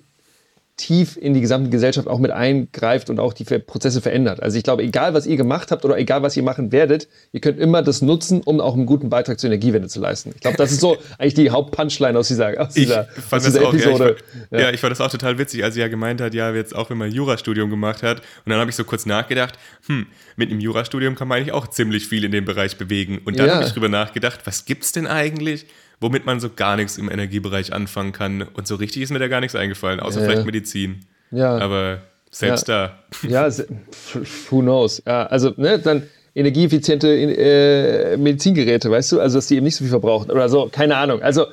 [0.82, 4.42] tief in die gesamte Gesellschaft auch mit eingreift und auch die Prozesse verändert.
[4.42, 7.40] Also ich glaube, egal was ihr gemacht habt oder egal was ihr machen werdet, ihr
[7.40, 10.32] könnt immer das nutzen, um auch einen guten Beitrag zur Energiewende zu leisten.
[10.34, 13.74] Ich glaube, das ist so eigentlich die Hauptpunchline aus dieser, aus dieser, aus dieser auch,
[13.74, 14.04] Episode.
[14.04, 14.60] Ja ich, fand, ja.
[14.60, 16.90] ja, ich fand das auch total witzig, als sie ja gemeint hat, ja, jetzt auch
[16.90, 18.20] wenn man Jurastudium gemacht hat.
[18.20, 21.68] Und dann habe ich so kurz nachgedacht, hm, mit einem Jurastudium kann man eigentlich auch
[21.68, 23.20] ziemlich viel in dem Bereich bewegen.
[23.24, 23.56] Und dann ja.
[23.56, 25.68] habe ich drüber nachgedacht, was gibt es denn eigentlich?
[26.02, 28.42] Womit man so gar nichts im Energiebereich anfangen kann.
[28.42, 30.28] Und so richtig ist mir da gar nichts eingefallen, außer ja.
[30.28, 31.06] vielleicht Medizin.
[31.30, 31.58] Ja.
[31.58, 32.00] Aber
[32.32, 32.94] selbst ja.
[33.22, 33.28] da.
[33.30, 33.50] Ja,
[34.50, 35.02] who knows.
[35.06, 39.20] Ja, also, ne, dann energieeffiziente äh, Medizingeräte, weißt du?
[39.20, 41.22] Also, dass die eben nicht so viel verbrauchen oder so, keine Ahnung.
[41.22, 41.48] Also,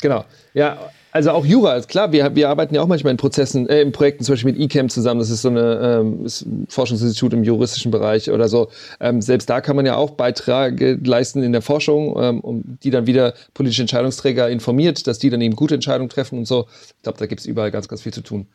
[0.00, 0.24] genau.
[0.52, 3.90] Ja, also auch Jura, klar, wir, wir arbeiten ja auch manchmal in Prozessen, äh, in
[3.90, 7.90] Projekten, zum Beispiel mit eCamp zusammen, das ist so eine, ähm, ein Forschungsinstitut im juristischen
[7.90, 8.68] Bereich oder so.
[9.00, 12.90] Ähm, selbst da kann man ja auch Beiträge leisten in der Forschung, ähm, um die
[12.90, 16.66] dann wieder politische Entscheidungsträger informiert, dass die dann eben gute Entscheidungen treffen und so.
[16.98, 18.46] Ich glaube, da gibt es überall ganz, ganz viel zu tun.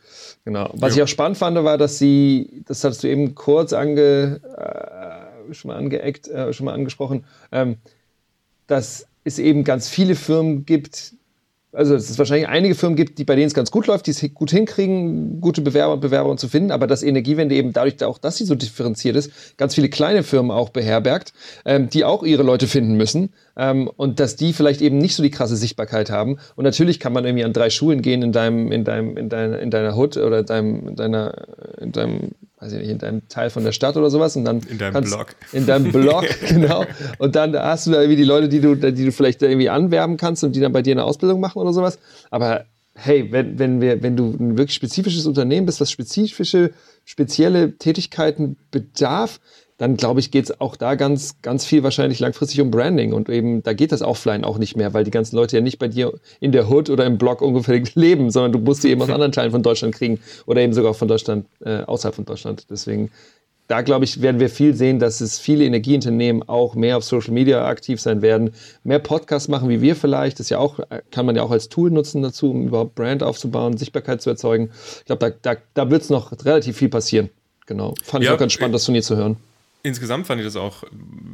[0.46, 0.70] Genau.
[0.74, 0.98] Was ja.
[0.98, 5.70] ich auch spannend fand, war, dass sie, das hattest du eben kurz ange, äh, schon
[5.70, 7.78] mal angeeckt, äh, schon mal angesprochen, ähm,
[8.68, 11.14] dass es eben ganz viele Firmen gibt,
[11.74, 14.34] also es wahrscheinlich einige Firmen gibt, die bei denen es ganz gut läuft, die es
[14.34, 18.38] gut hinkriegen, gute Bewerber und Bewerber zu finden, aber dass Energiewende eben dadurch auch, dass
[18.38, 21.34] sie so differenziert ist, ganz viele kleine Firmen auch beherbergt,
[21.66, 25.24] ähm, die auch ihre Leute finden müssen ähm, und dass die vielleicht eben nicht so
[25.24, 26.38] die krasse Sichtbarkeit haben.
[26.56, 29.60] Und natürlich kann man irgendwie an drei Schulen gehen in deinem, in deinem, in deiner,
[29.60, 31.34] in deiner Hood oder in deinem, in deiner,
[31.80, 32.32] in deinem
[32.62, 34.94] weiß ich nicht, in deinem Teil von der Stadt oder sowas und dann in deinem
[34.94, 35.36] kannst, Blog.
[35.52, 36.86] In deinem Blog, genau.
[37.18, 40.16] Und dann hast du da irgendwie die Leute, die du, die du vielleicht irgendwie anwerben
[40.18, 41.98] kannst und die dann bei dir eine Ausbildung machen oder sowas.
[42.30, 46.72] Aber hey, wenn, wenn, wir, wenn du ein wirklich spezifisches Unternehmen bist, was spezifische,
[47.04, 49.40] spezielle Tätigkeiten bedarf,
[49.82, 53.14] dann glaube ich, geht es auch da ganz, ganz viel wahrscheinlich langfristig um Branding.
[53.14, 55.80] Und eben, da geht das offline auch nicht mehr, weil die ganzen Leute ja nicht
[55.80, 59.02] bei dir in der Hood oder im Blog ungefähr leben, sondern du musst sie eben
[59.02, 62.68] aus anderen Teilen von Deutschland kriegen oder eben sogar von Deutschland, äh, außerhalb von Deutschland.
[62.70, 63.10] Deswegen,
[63.68, 67.34] da glaube ich, werden wir viel sehen, dass es viele Energieunternehmen auch mehr auf Social
[67.34, 68.52] Media aktiv sein werden,
[68.84, 70.40] mehr Podcasts machen wie wir vielleicht.
[70.40, 70.80] Das ja auch,
[71.10, 74.70] kann man ja auch als Tool nutzen dazu, um überhaupt Brand aufzubauen, Sichtbarkeit zu erzeugen.
[75.00, 77.32] Ich glaube, da, da, da wird es noch relativ viel passieren.
[77.66, 77.96] Genau.
[78.04, 79.38] Fand ja, ich auch ganz spannend, das von dir zu hören.
[79.84, 80.84] Insgesamt fand ich das auch,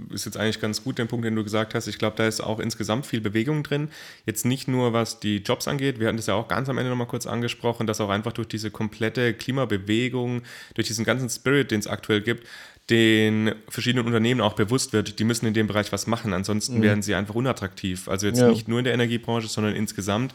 [0.10, 1.88] ist jetzt eigentlich ganz gut, den Punkt, den du gesagt hast.
[1.88, 3.90] Ich glaube, da ist auch insgesamt viel Bewegung drin.
[4.26, 6.00] Jetzt nicht nur, was die Jobs angeht.
[6.00, 8.48] Wir hatten das ja auch ganz am Ende nochmal kurz angesprochen, dass auch einfach durch
[8.48, 10.44] diese komplette Klimabewegung,
[10.76, 12.48] durch diesen ganzen Spirit, den es aktuell gibt,
[12.90, 16.32] den verschiedenen Unternehmen auch bewusst wird, die müssen in dem Bereich was machen.
[16.32, 16.84] Ansonsten mhm.
[16.84, 18.08] werden sie einfach unattraktiv.
[18.08, 18.48] Also jetzt ja.
[18.48, 20.34] nicht nur in der Energiebranche, sondern insgesamt,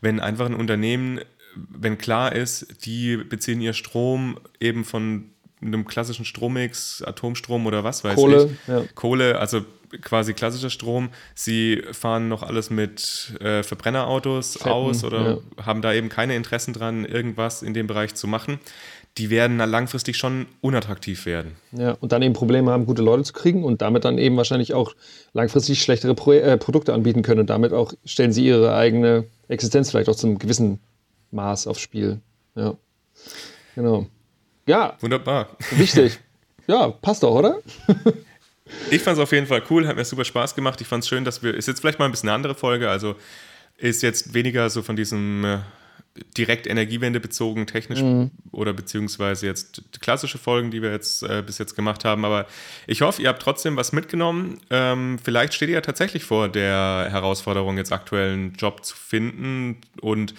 [0.00, 1.20] wenn einfach ein Unternehmen,
[1.54, 5.30] wenn klar ist, die beziehen ihr Strom eben von
[5.62, 8.68] einem klassischen Strommix, Atomstrom oder was weiß Kohle, ich.
[8.68, 8.84] Ja.
[8.94, 9.62] Kohle, also
[10.00, 11.10] quasi klassischer Strom.
[11.34, 15.64] Sie fahren noch alles mit äh, Verbrennerautos Fetten, aus oder ja.
[15.66, 18.58] haben da eben keine Interessen dran, irgendwas in dem Bereich zu machen.
[19.18, 21.52] Die werden langfristig schon unattraktiv werden.
[21.72, 24.72] Ja, und dann eben Probleme haben, gute Leute zu kriegen und damit dann eben wahrscheinlich
[24.72, 24.94] auch
[25.34, 27.40] langfristig schlechtere Pro äh, Produkte anbieten können.
[27.40, 30.80] Und damit auch stellen sie ihre eigene Existenz vielleicht auch zum gewissen
[31.30, 32.20] Maß aufs Spiel.
[32.54, 32.74] Ja,
[33.74, 34.06] genau.
[34.66, 34.96] Ja.
[35.00, 35.48] Wunderbar.
[35.70, 36.18] Wichtig.
[36.68, 37.58] Ja, passt doch, oder?
[38.90, 40.80] ich fand es auf jeden Fall cool, hat mir super Spaß gemacht.
[40.80, 42.88] Ich fand es schön, dass wir, ist jetzt vielleicht mal ein bisschen eine andere Folge,
[42.88, 43.16] also
[43.78, 45.58] ist jetzt weniger so von diesem äh,
[46.36, 48.30] direkt Energiewende bezogen, technisch mhm.
[48.52, 52.24] oder beziehungsweise jetzt klassische Folgen, die wir jetzt äh, bis jetzt gemacht haben.
[52.24, 52.46] Aber
[52.86, 54.60] ich hoffe, ihr habt trotzdem was mitgenommen.
[54.70, 60.34] Ähm, vielleicht steht ihr ja tatsächlich vor der Herausforderung, jetzt aktuellen Job zu finden und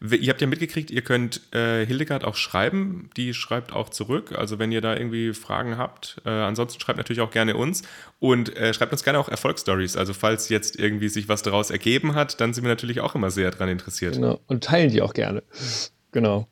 [0.00, 3.10] Ihr habt ja mitgekriegt, ihr könnt äh, Hildegard auch schreiben.
[3.16, 4.32] Die schreibt auch zurück.
[4.36, 6.18] Also wenn ihr da irgendwie Fragen habt.
[6.24, 7.82] Äh, ansonsten schreibt natürlich auch gerne uns.
[8.20, 9.96] Und äh, schreibt uns gerne auch Erfolgsstories.
[9.96, 13.30] Also falls jetzt irgendwie sich was daraus ergeben hat, dann sind wir natürlich auch immer
[13.30, 14.14] sehr daran interessiert.
[14.14, 14.40] Genau.
[14.46, 15.42] Und teilen die auch gerne.
[16.12, 16.46] Genau.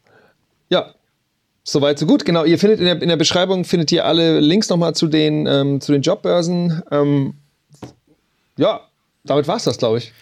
[0.69, 0.95] Ja,
[1.69, 2.25] Soweit, so gut.
[2.25, 5.49] Genau, ihr findet in der, in der Beschreibung findet ihr alle Links nochmal zu den,
[5.49, 6.81] ähm, zu den Jobbörsen.
[6.93, 7.35] Ähm,
[8.57, 8.83] ja,
[9.25, 10.13] damit war es das, glaube ich.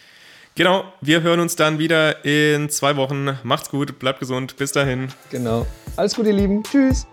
[0.57, 3.37] Genau, wir hören uns dann wieder in zwei Wochen.
[3.43, 5.09] Macht's gut, bleibt gesund, bis dahin.
[5.31, 5.67] Genau.
[5.97, 6.63] Alles Gute, ihr Lieben.
[6.63, 7.09] Tschüss.